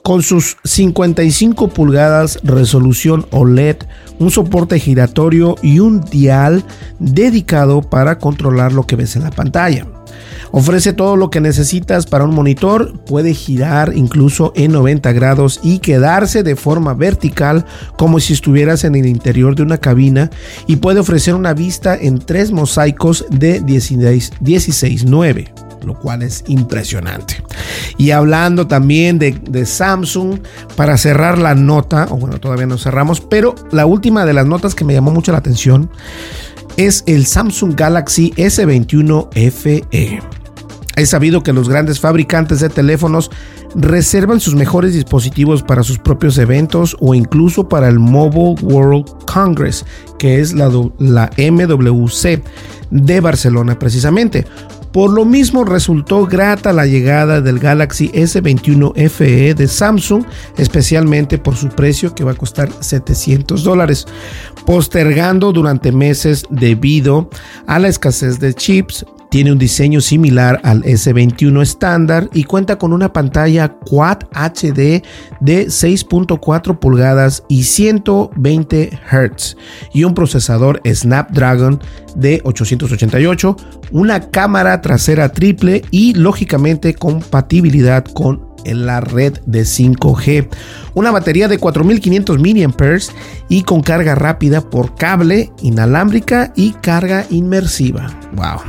con 0.03 0.21
sus 0.21 0.57
55 0.63 1.67
pulgadas 1.69 2.39
resolución 2.43 3.25
OLED, 3.31 3.77
un 4.19 4.31
soporte 4.31 4.79
giratorio 4.79 5.55
y 5.61 5.79
un 5.79 6.01
dial 6.01 6.63
dedicado 6.99 7.81
para 7.81 8.19
controlar 8.19 8.71
lo 8.71 8.85
que 8.85 8.95
ves 8.95 9.15
en 9.15 9.23
la 9.23 9.31
pantalla. 9.31 9.85
Ofrece 10.51 10.93
todo 10.93 11.15
lo 11.15 11.29
que 11.29 11.41
necesitas 11.41 12.05
para 12.05 12.23
un 12.23 12.33
monitor, 12.33 12.97
puede 13.05 13.33
girar 13.33 13.93
incluso 13.95 14.53
en 14.55 14.71
90 14.71 15.11
grados 15.13 15.59
y 15.63 15.79
quedarse 15.79 16.43
de 16.43 16.55
forma 16.55 16.93
vertical 16.93 17.65
como 17.97 18.19
si 18.19 18.33
estuvieras 18.33 18.83
en 18.83 18.95
el 18.95 19.05
interior 19.05 19.55
de 19.55 19.63
una 19.63 19.77
cabina 19.77 20.29
y 20.67 20.77
puede 20.77 20.99
ofrecer 20.99 21.35
una 21.35 21.53
vista 21.53 21.95
en 21.95 22.19
tres 22.19 22.51
mosaicos 22.51 23.25
de 23.29 23.61
16:9 23.61 25.51
lo 25.85 25.93
cual 25.93 26.23
es 26.23 26.43
impresionante. 26.47 27.43
Y 27.97 28.09
hablando 28.09 28.65
también 28.65 29.19
de, 29.19 29.33
de, 29.33 29.65
Samsung, 29.67 30.39
para 30.75 30.97
cerrar 30.97 31.37
la 31.37 31.53
nota, 31.53 32.07
o 32.09 32.17
bueno, 32.17 32.39
todavía 32.39 32.65
no 32.65 32.79
cerramos, 32.79 33.21
pero 33.21 33.53
la 33.71 33.85
última 33.85 34.25
de 34.25 34.33
las 34.33 34.47
notas 34.47 34.73
que 34.73 34.83
me 34.83 34.93
llamó 34.93 35.11
mucho 35.11 35.31
la 35.31 35.37
atención 35.37 35.91
es 36.77 37.03
el 37.07 37.25
Samsung 37.25 37.75
Galaxy 37.75 38.31
S21 38.35 39.29
FE. 39.51 40.19
Es 40.95 41.09
sabido 41.09 41.43
que 41.43 41.53
los 41.53 41.67
grandes 41.67 41.99
fabricantes 41.99 42.59
de 42.59 42.69
teléfonos 42.69 43.31
reservan 43.75 44.39
sus 44.39 44.55
mejores 44.55 44.93
dispositivos 44.93 45.61
para 45.61 45.83
sus 45.83 45.99
propios 45.99 46.37
eventos 46.37 46.95
o 46.99 47.13
incluso 47.13 47.67
para 47.67 47.89
el 47.89 47.99
Mobile 47.99 48.55
World 48.61 49.05
Congress, 49.25 49.85
que 50.17 50.39
es 50.39 50.53
la, 50.53 50.69
la 50.99 51.29
MWC 51.37 52.41
de 52.91 53.19
Barcelona 53.19 53.77
precisamente. 53.77 54.45
Por 54.95 55.11
lo 55.11 55.25
mismo 55.25 55.65
resultó 55.65 56.25
grata 56.25 56.71
la 56.71 56.85
llegada 56.85 57.41
del 57.41 57.59
Galaxy 57.59 58.07
S21 58.13 58.93
FE 59.09 59.53
de 59.53 59.67
Samsung, 59.67 60.23
especialmente 60.55 61.37
por 61.37 61.57
su 61.57 61.67
precio 61.67 62.15
que 62.15 62.23
va 62.23 62.31
a 62.31 62.35
costar 62.35 62.69
700 62.79 63.61
dólares, 63.65 64.05
postergando 64.65 65.51
durante 65.51 65.91
meses 65.91 66.45
debido 66.49 67.29
a 67.67 67.77
la 67.77 67.89
escasez 67.89 68.39
de 68.39 68.53
chips, 68.53 69.05
tiene 69.35 69.51
un 69.51 69.57
diseño 69.57 69.99
similar 69.99 70.61
al 70.63 70.81
S21 70.83 71.61
estándar 71.61 72.29
y 72.31 72.45
cuenta 72.45 72.77
con 72.77 72.93
una 72.93 73.11
pantalla 73.11 73.67
Quad 73.67 74.19
HD 74.31 75.03
de 75.41 75.67
6.4 75.67 76.79
pulgadas 76.79 77.43
y 77.49 77.63
120 77.63 78.97
Hz 79.11 79.57
y 79.93 80.05
un 80.05 80.13
procesador 80.13 80.81
Snapdragon 80.87 81.81
de 82.15 82.39
888, 82.45 83.57
una 83.91 84.21
cámara 84.21 84.79
trasera 84.79 85.27
triple 85.27 85.81
y 85.91 86.13
lógicamente 86.13 86.93
compatibilidad 86.93 88.05
con 88.05 88.54
en 88.65 88.85
la 88.85 88.99
red 89.01 89.39
de 89.45 89.61
5G. 89.61 90.49
Una 90.93 91.11
batería 91.11 91.47
de 91.47 91.57
4500 91.57 92.39
mAh 92.39 92.97
y 93.49 93.63
con 93.63 93.81
carga 93.81 94.15
rápida 94.15 94.61
por 94.61 94.95
cable, 94.95 95.51
inalámbrica 95.61 96.51
y 96.55 96.71
carga 96.73 97.25
inmersiva. 97.29 98.19
Wow. 98.33 98.61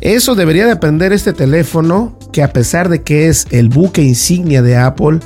Eso 0.00 0.34
debería 0.34 0.66
de 0.66 0.72
aprender 0.72 1.12
este 1.12 1.32
teléfono 1.32 2.16
que 2.32 2.42
a 2.42 2.52
pesar 2.52 2.88
de 2.88 3.02
que 3.02 3.28
es 3.28 3.46
el 3.50 3.68
buque 3.68 4.02
insignia 4.02 4.62
de 4.62 4.76
Apple, 4.76 5.20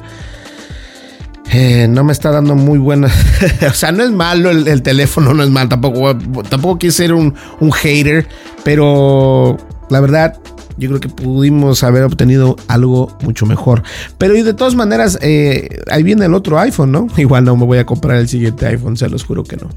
eh, 1.50 1.86
no 1.88 2.02
me 2.02 2.12
está 2.12 2.30
dando 2.30 2.54
muy 2.54 2.78
buena. 2.78 3.08
o 3.70 3.74
sea, 3.74 3.92
no 3.92 4.02
es 4.02 4.10
malo 4.10 4.50
el, 4.50 4.82
teléfono, 4.82 5.34
no 5.34 5.42
es 5.42 5.50
malo. 5.50 5.68
Tampoco, 5.68 6.16
tampoco 6.48 6.78
quiero 6.78 6.92
ser 6.92 7.12
un, 7.12 7.34
un 7.60 7.72
hater, 7.72 8.26
pero 8.64 9.58
la 9.90 10.00
verdad 10.00 10.38
yo 10.76 10.88
creo 10.88 11.00
que 11.00 11.08
pudimos 11.08 11.82
haber 11.82 12.04
obtenido 12.04 12.56
algo 12.68 13.16
mucho 13.22 13.46
mejor. 13.46 13.82
Pero 14.18 14.35
de 14.35 14.54
todas 14.54 14.74
maneras, 14.74 15.18
eh, 15.22 15.80
ahí 15.90 16.02
viene 16.02 16.24
el 16.24 16.35
otro 16.35 16.58
iPhone, 16.58 16.92
¿no? 16.92 17.06
Igual 17.16 17.44
no 17.44 17.56
me 17.56 17.64
voy 17.64 17.78
a 17.78 17.87
comprar 17.87 18.18
el 18.18 18.28
siguiente 18.28 18.66
iPhone, 18.66 18.96
se 18.96 19.08
los 19.08 19.24
juro 19.24 19.44
que 19.44 19.56
no. 19.56 19.68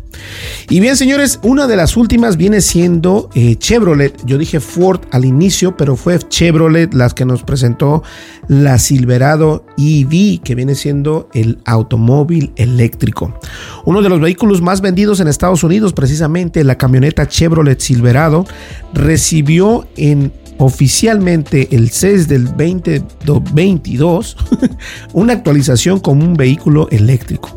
Y 0.69 0.79
bien, 0.79 0.95
señores, 0.97 1.39
una 1.43 1.67
de 1.67 1.75
las 1.75 1.97
últimas 1.97 2.38
viene 2.38 2.62
siendo 2.62 3.29
eh, 3.36 3.55
Chevrolet. 3.58 4.15
Yo 4.25 4.38
dije 4.38 4.60
Ford 4.60 5.01
al 5.12 5.25
inicio, 5.25 5.75
pero 5.77 5.95
fue 5.95 6.19
Chevrolet 6.19 6.93
las 6.93 7.13
que 7.13 7.25
nos 7.25 7.43
presentó 7.43 8.03
la 8.47 8.77
Silverado 8.79 9.65
EV, 9.77 10.41
que 10.41 10.55
viene 10.55 10.75
siendo 10.75 11.29
el 11.34 11.60
automóvil 11.65 12.53
eléctrico. 12.55 13.38
Uno 13.86 14.01
de 14.01 14.10
los 14.10 14.19
vehículos 14.19 14.62
más 14.62 14.81
vendidos 14.81 15.19
en 15.19 15.27
Estados 15.27 15.63
Unidos, 15.63 15.93
precisamente 15.93 16.63
la 16.63 16.77
camioneta 16.77 17.27
Chevrolet 17.27 17.79
Silverado, 17.79 18.45
recibió 18.93 19.88
en 19.97 20.31
oficialmente 20.58 21.76
el 21.76 21.89
CES 21.89 22.28
del 22.28 22.46
2022 22.46 24.38
una 25.13 25.34
actualización 25.34 26.00
como 26.00 26.24
un 26.24 26.36
vehículo 26.36 26.88
eléctrico. 26.91 27.56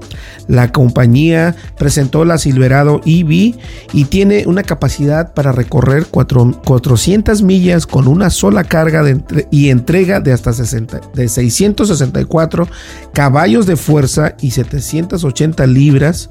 La 0.48 0.72
compañía 0.72 1.54
presentó 1.76 2.24
la 2.24 2.38
Silverado 2.38 3.02
EV 3.04 3.54
y 3.92 4.04
tiene 4.08 4.44
una 4.46 4.62
capacidad 4.62 5.34
para 5.34 5.52
recorrer 5.52 6.06
400 6.06 7.42
millas 7.42 7.86
con 7.86 8.08
una 8.08 8.30
sola 8.30 8.64
carga 8.64 9.04
y 9.50 9.68
entrega 9.68 10.20
de 10.20 10.32
hasta 10.32 10.54
60, 10.54 11.00
de 11.14 11.28
664 11.28 12.66
caballos 13.12 13.66
de 13.66 13.76
fuerza 13.76 14.36
y 14.40 14.52
780 14.52 15.66
libras 15.66 16.30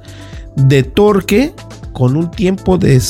de 0.56 0.82
torque 0.82 1.54
con 1.98 2.16
un 2.16 2.30
tiempo 2.30 2.78
de, 2.78 3.02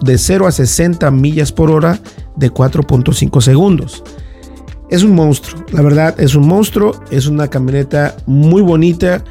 de 0.00 0.18
0 0.18 0.46
a 0.46 0.52
60 0.52 1.10
millas 1.10 1.52
por 1.52 1.70
hora 1.70 2.00
de 2.34 2.50
4.5 2.50 3.42
segundos. 3.42 4.02
Es 4.88 5.02
un 5.02 5.14
monstruo, 5.14 5.62
la 5.70 5.82
verdad 5.82 6.18
es 6.18 6.34
un 6.34 6.48
monstruo, 6.48 6.98
es 7.10 7.26
una 7.26 7.48
camioneta 7.48 8.16
muy 8.24 8.62
bonita 8.62 9.22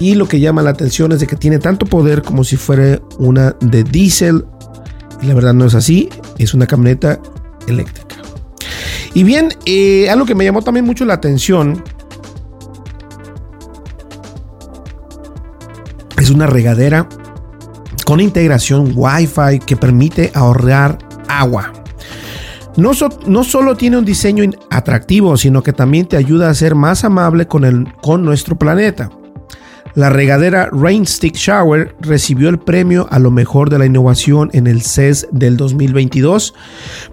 y 0.00 0.16
lo 0.16 0.26
que 0.26 0.40
llama 0.40 0.62
la 0.62 0.70
atención 0.70 1.12
es 1.12 1.20
de 1.20 1.28
que 1.28 1.36
tiene 1.36 1.60
tanto 1.60 1.86
poder 1.86 2.22
como 2.22 2.42
si 2.42 2.56
fuera 2.56 3.00
una 3.20 3.54
de 3.60 3.84
diésel. 3.84 4.44
La 5.22 5.34
verdad 5.34 5.54
no 5.54 5.66
es 5.66 5.76
así, 5.76 6.08
es 6.36 6.52
una 6.52 6.66
camioneta 6.66 7.20
eléctrica. 7.68 8.16
Y 9.14 9.22
bien, 9.22 9.50
eh, 9.64 10.10
algo 10.10 10.26
que 10.26 10.34
me 10.34 10.42
llamó 10.42 10.62
también 10.62 10.84
mucho 10.84 11.04
la 11.04 11.14
atención 11.14 11.84
es 16.18 16.30
una 16.30 16.48
regadera 16.48 17.08
con 18.04 18.20
integración 18.20 18.92
Wi-Fi 18.94 19.60
que 19.64 19.76
permite 19.76 20.30
ahorrar 20.34 20.98
agua. 21.28 21.72
No, 22.76 22.92
no, 23.26 23.44
solo 23.44 23.76
tiene 23.76 23.98
un 23.98 24.04
diseño 24.04 24.50
atractivo, 24.70 25.36
sino 25.36 25.62
que 25.62 25.72
también 25.72 26.06
te 26.06 26.16
ayuda 26.16 26.48
a 26.48 26.54
ser 26.54 26.74
más 26.74 27.04
amable 27.04 27.46
con, 27.46 27.64
el, 27.64 27.92
con 28.00 28.24
nuestro 28.24 28.56
planeta. 28.56 29.10
La 29.94 30.08
regadera 30.08 30.68
Rain 30.72 31.04
Stick 31.04 31.34
Shower 31.34 31.96
recibió 32.00 32.48
el 32.48 32.58
premio 32.58 33.08
a 33.10 33.18
lo 33.18 33.30
mejor 33.30 33.70
de 33.70 33.78
la 33.78 33.86
innovación 33.86 34.48
en 34.52 34.66
el 34.68 34.82
CES 34.82 35.26
del 35.32 35.56
2022 35.56 36.54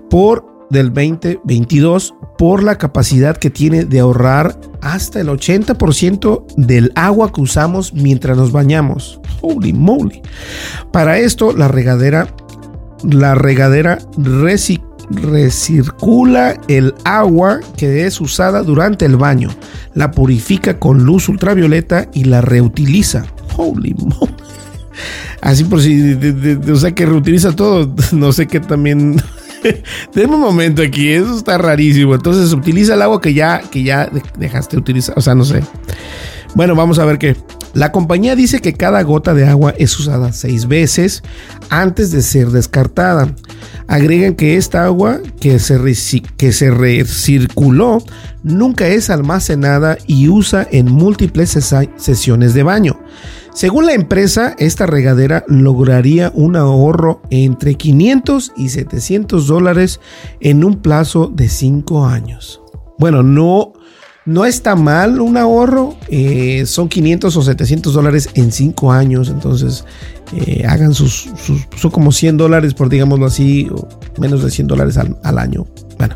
por 0.10 0.57
del 0.70 0.94
2022 0.94 2.14
por 2.38 2.64
la 2.64 2.78
capacidad 2.78 3.38
que 3.38 3.50
tiene 3.50 3.86
de 3.86 4.00
ahorrar 4.00 4.60
hasta 4.82 5.20
el 5.20 5.28
80% 5.28 6.46
del 6.56 6.92
agua 6.96 7.32
que 7.32 7.42
usamos 7.42 7.94
mientras 7.94 8.38
nos 8.38 8.52
bañamos. 8.52 9.20
Holy 9.42 9.74
moly. 9.74 10.22
Para 10.92 11.20
esto 11.20 11.54
la 11.54 11.68
regadera 11.68 12.28
la 13.04 13.36
regadera 13.36 14.00
recircula 15.10 16.60
el 16.68 16.96
agua 17.06 17.60
que 17.78 18.06
es 18.06 18.20
usada 18.20 18.64
durante 18.64 19.06
el 19.06 19.18
baño, 19.18 19.50
la 19.94 20.12
purifica 20.12 20.80
con 20.80 21.04
luz 21.04 21.30
ultravioleta 21.30 22.10
y 22.14 22.24
la 22.26 22.42
reutiliza. 22.42 23.26
Holy 23.56 23.94
moly. 23.94 24.34
Así 25.42 25.64
por 25.64 25.82
si, 25.82 26.18
o 26.72 26.76
sea 26.76 26.94
que 26.94 27.06
reutiliza 27.06 27.56
todo. 27.56 27.94
No 28.12 28.32
sé 28.32 28.48
qué 28.48 28.60
también. 28.60 29.22
Tenemos 30.14 30.36
un 30.38 30.42
momento 30.42 30.82
aquí, 30.82 31.10
eso 31.10 31.38
está 31.38 31.58
rarísimo. 31.58 32.16
Entonces 32.16 32.52
utiliza 32.54 32.94
el 32.94 33.02
agua 33.02 33.22
que 33.22 33.34
ya, 33.34 33.62
que 33.72 33.84
ya 33.84 34.10
dejaste 34.38 34.78
utilizar. 34.78 35.18
O 35.18 35.22
sea, 35.22 35.36
no 35.36 35.46
sé. 35.46 35.62
Bueno, 36.56 36.76
vamos 36.76 37.00
a 37.00 37.06
ver 37.06 37.18
qué. 37.18 37.36
La 37.74 37.92
compañía 37.92 38.36
dice 38.36 38.60
que 38.60 38.74
cada 38.74 39.02
gota 39.04 39.34
de 39.34 39.48
agua 39.48 39.74
es 39.78 40.00
usada 40.00 40.34
seis 40.34 40.68
veces 40.68 41.24
antes 41.70 42.12
de 42.12 42.22
ser 42.22 42.50
descartada. 42.50 43.34
Agregan 43.88 44.36
que 44.36 44.58
esta 44.58 44.86
agua 44.86 45.20
que 45.40 45.60
se, 45.60 45.78
recirculó 46.72 48.04
nunca 48.44 48.88
es 48.88 49.10
almacenada 49.10 49.98
y 50.08 50.28
usa 50.30 50.68
en 50.72 50.92
múltiples 50.92 51.58
sesiones 51.98 52.54
de 52.54 52.64
baño. 52.64 53.00
Según 53.54 53.88
la 53.88 53.94
empresa, 53.94 54.56
esta 54.60 54.86
regadera 54.86 55.44
lograría 55.48 56.32
un 56.36 56.56
ahorro 56.56 57.22
entre 57.32 57.74
500 57.76 58.54
y 58.56 58.70
700 58.70 59.48
dólares 59.48 60.00
en 60.42 60.64
un 60.64 60.82
plazo 60.82 61.32
de 61.34 61.50
5 61.50 62.06
años. 62.06 62.62
Bueno, 63.00 63.24
no 63.24 63.74
no 64.28 64.46
está 64.46 64.76
mal 64.76 65.22
un 65.22 65.38
ahorro, 65.38 65.96
eh, 66.10 66.66
son 66.66 66.90
500 66.90 67.36
o 67.38 67.42
700 67.42 67.94
dólares 67.94 68.30
en 68.34 68.52
5 68.52 68.92
años, 68.92 69.30
entonces 69.30 69.86
eh, 70.36 70.66
hagan 70.68 70.94
sus, 70.94 71.30
son 71.78 71.92
como 71.92 72.12
100 72.12 72.36
dólares 72.36 72.74
por 72.74 72.90
digámoslo 72.90 73.26
así, 73.26 73.70
menos 74.20 74.44
de 74.44 74.52
100 74.52 74.68
dólares 74.68 74.98
al, 74.98 75.18
al 75.24 75.38
año. 75.40 75.66
Bueno, 75.98 76.16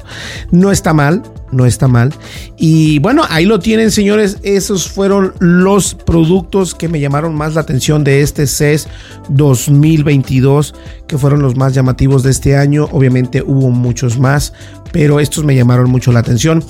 no 0.51 0.71
está 0.71 0.93
mal, 0.93 1.23
no 1.51 1.65
está 1.65 1.87
mal. 1.87 2.13
Y 2.57 2.99
bueno, 2.99 3.23
ahí 3.29 3.45
lo 3.45 3.59
tienen, 3.59 3.91
señores. 3.91 4.37
Esos 4.43 4.89
fueron 4.89 5.33
los 5.39 5.95
productos 5.95 6.75
que 6.75 6.87
me 6.87 6.99
llamaron 6.99 7.33
más 7.33 7.55
la 7.55 7.61
atención 7.61 8.03
de 8.03 8.21
este 8.21 8.45
CES 8.45 8.87
2022, 9.29 10.75
que 11.07 11.17
fueron 11.17 11.41
los 11.41 11.55
más 11.55 11.73
llamativos 11.73 12.21
de 12.21 12.29
este 12.29 12.55
año. 12.57 12.87
Obviamente 12.91 13.41
hubo 13.41 13.71
muchos 13.71 14.19
más, 14.19 14.53
pero 14.91 15.19
estos 15.19 15.43
me 15.43 15.55
llamaron 15.55 15.89
mucho 15.89 16.11
la 16.11 16.19
atención. 16.19 16.63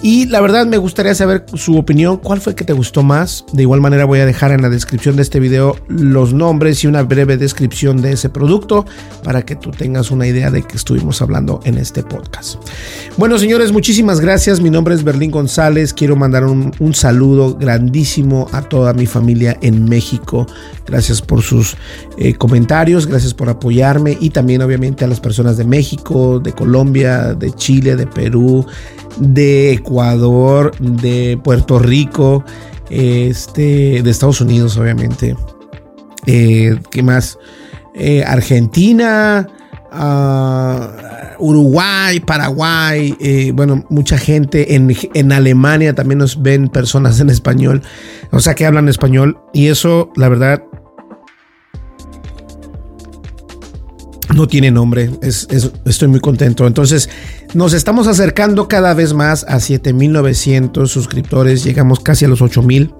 Y 0.00 0.26
la 0.26 0.40
verdad 0.40 0.66
me 0.66 0.76
gustaría 0.76 1.14
saber 1.14 1.44
su 1.54 1.76
opinión. 1.76 2.18
¿Cuál 2.18 2.40
fue 2.40 2.54
que 2.54 2.64
te 2.64 2.72
gustó 2.72 3.02
más? 3.02 3.44
De 3.52 3.62
igual 3.62 3.80
manera 3.80 4.04
voy 4.04 4.20
a 4.20 4.26
dejar 4.26 4.52
en 4.52 4.62
la 4.62 4.68
descripción 4.68 5.16
de 5.16 5.22
este 5.22 5.40
video 5.40 5.76
los 5.88 6.32
nombres 6.32 6.84
y 6.84 6.86
una 6.86 7.02
breve 7.02 7.36
descripción 7.36 8.00
de 8.00 8.12
ese 8.12 8.28
producto 8.28 8.86
para 9.24 9.42
que 9.42 9.56
tú 9.56 9.70
tengas 9.72 10.10
una 10.10 10.26
idea 10.26 10.50
de 10.50 10.62
que 10.62 10.76
estuvimos 10.76 11.20
hablando 11.20 11.60
en 11.64 11.78
este 11.78 12.04
podcast. 12.04 12.56
Bueno, 13.16 13.38
señores, 13.38 13.72
muchísimas 13.72 14.20
gracias. 14.20 14.60
Mi 14.60 14.70
nombre 14.70 14.94
es 14.94 15.02
Berlín 15.02 15.32
González. 15.32 15.92
Quiero 15.92 16.14
mandar 16.14 16.44
un, 16.44 16.72
saludo 16.94 17.54
grandísimo 17.56 18.48
a 18.52 18.62
toda 18.62 18.92
mi 18.92 19.06
familia 19.06 19.58
en 19.62 19.84
México. 19.84 20.46
Gracias 20.86 21.20
por 21.20 21.42
sus 21.42 21.76
eh, 22.16 22.34
comentarios, 22.34 23.06
gracias 23.06 23.34
por 23.34 23.48
apoyarme 23.48 24.16
y 24.20 24.30
también 24.30 24.62
obviamente 24.62 25.04
a 25.04 25.08
las 25.08 25.20
personas 25.20 25.56
de 25.56 25.64
México, 25.64 26.40
de 26.40 26.52
Colombia, 26.52 27.34
de 27.34 27.52
Chile, 27.52 27.67
de 27.68 28.06
Perú, 28.06 28.66
de 29.18 29.72
Ecuador, 29.72 30.74
de 30.78 31.38
Puerto 31.42 31.78
Rico, 31.78 32.44
este, 32.88 34.02
de 34.02 34.10
Estados 34.10 34.40
Unidos, 34.40 34.76
obviamente. 34.78 35.36
Eh, 36.26 36.78
¿Qué 36.90 37.02
más? 37.02 37.38
Eh, 37.94 38.24
Argentina, 38.24 39.46
uh, 39.92 41.44
Uruguay, 41.44 42.20
Paraguay, 42.20 43.14
eh, 43.20 43.52
bueno, 43.54 43.84
mucha 43.90 44.16
gente 44.16 44.74
en, 44.74 44.94
en, 45.14 45.32
Alemania 45.32 45.94
también 45.94 46.18
nos 46.18 46.40
ven 46.40 46.68
personas 46.68 47.20
en 47.20 47.28
español, 47.28 47.82
o 48.30 48.40
sea 48.40 48.54
que 48.54 48.66
hablan 48.66 48.88
español 48.88 49.38
y 49.52 49.66
eso 49.66 50.10
la 50.16 50.28
verdad 50.28 50.62
no 54.34 54.46
tiene 54.46 54.70
nombre, 54.70 55.10
es, 55.22 55.48
estoy 55.84 56.08
muy 56.08 56.20
contento. 56.20 56.66
Entonces 56.66 57.08
nos 57.54 57.72
estamos 57.72 58.06
acercando 58.06 58.68
cada 58.68 58.94
vez 58.94 59.14
más 59.14 59.44
a 59.48 59.60
7900 59.60 60.90
suscriptores, 60.90 61.64
llegamos 61.64 62.00
casi 62.00 62.24
a 62.24 62.28
los 62.28 62.42
8000 62.42 62.92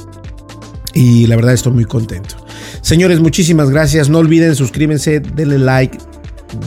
y 0.94 1.26
la 1.26 1.36
verdad 1.36 1.54
estoy 1.54 1.72
muy 1.72 1.84
contento. 1.84 2.36
Señores, 2.80 3.20
muchísimas 3.20 3.70
gracias, 3.70 4.08
no 4.08 4.18
olviden 4.18 4.54
suscríbanse, 4.54 5.20
denle 5.20 5.58
like 5.58 5.98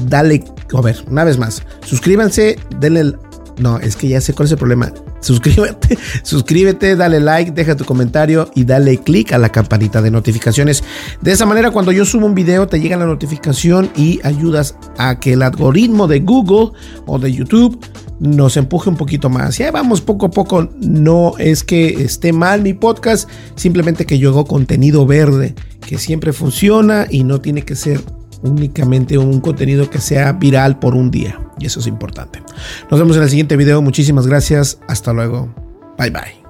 dale, 0.07 0.43
a 0.75 0.81
ver, 0.81 0.97
una 1.07 1.23
vez 1.23 1.37
más, 1.37 1.63
suscríbanse, 1.85 2.57
denle, 2.79 3.13
no, 3.57 3.79
es 3.79 3.95
que 3.95 4.07
ya 4.07 4.21
sé 4.21 4.33
cuál 4.33 4.47
es 4.47 4.51
el 4.51 4.57
problema. 4.57 4.91
Suscríbete, 5.19 5.97
suscríbete, 6.23 6.95
dale 6.95 7.19
like, 7.19 7.51
deja 7.51 7.75
tu 7.75 7.85
comentario 7.85 8.49
y 8.55 8.63
dale 8.63 8.97
click 8.97 9.33
a 9.33 9.37
la 9.37 9.49
campanita 9.49 10.01
de 10.01 10.11
notificaciones. 10.11 10.83
De 11.21 11.31
esa 11.31 11.45
manera, 11.45 11.71
cuando 11.71 11.91
yo 11.91 12.05
subo 12.05 12.25
un 12.25 12.35
video, 12.35 12.67
te 12.67 12.79
llega 12.79 12.97
la 12.97 13.05
notificación 13.05 13.91
y 13.95 14.19
ayudas 14.23 14.75
a 14.97 15.19
que 15.19 15.33
el 15.33 15.43
algoritmo 15.43 16.07
de 16.07 16.19
Google 16.19 16.71
o 17.05 17.19
de 17.19 17.31
YouTube 17.33 17.79
nos 18.19 18.57
empuje 18.57 18.89
un 18.89 18.97
poquito 18.97 19.29
más. 19.29 19.57
Ya 19.57 19.71
vamos 19.71 20.01
poco 20.01 20.27
a 20.27 20.31
poco. 20.31 20.69
No 20.79 21.33
es 21.37 21.63
que 21.63 22.03
esté 22.03 22.33
mal 22.33 22.61
mi 22.61 22.73
podcast, 22.73 23.29
simplemente 23.55 24.05
que 24.05 24.19
yo 24.19 24.29
hago 24.29 24.45
contenido 24.45 25.05
verde 25.05 25.55
que 25.85 25.97
siempre 25.97 26.31
funciona 26.31 27.07
y 27.09 27.23
no 27.23 27.41
tiene 27.41 27.63
que 27.63 27.75
ser 27.75 28.01
únicamente 28.43 29.17
un 29.17 29.39
contenido 29.41 29.89
que 29.89 29.99
sea 29.99 30.33
viral 30.33 30.79
por 30.79 30.95
un 30.95 31.11
día. 31.11 31.39
Y 31.59 31.65
eso 31.65 31.79
es 31.79 31.87
importante. 31.87 32.41
Nos 32.89 32.99
vemos 32.99 33.17
en 33.17 33.23
el 33.23 33.29
siguiente 33.29 33.57
video. 33.57 33.81
Muchísimas 33.81 34.27
gracias. 34.27 34.79
Hasta 34.87 35.13
luego. 35.13 35.53
Bye 35.97 36.09
bye. 36.09 36.41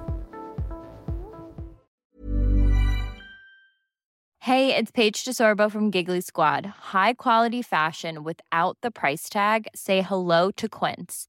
Hey, 4.44 4.74
it's 4.74 4.90
Paige 4.90 5.24
DeSorbo 5.24 5.70
from 5.70 5.92
Giggly 5.92 6.20
Squad. 6.20 6.66
High 6.92 7.14
quality 7.14 7.62
fashion 7.62 8.24
without 8.24 8.76
the 8.82 8.90
price 8.90 9.28
tag. 9.28 9.68
Say 9.72 10.02
hello 10.02 10.50
to 10.56 10.68
Quince. 10.68 11.28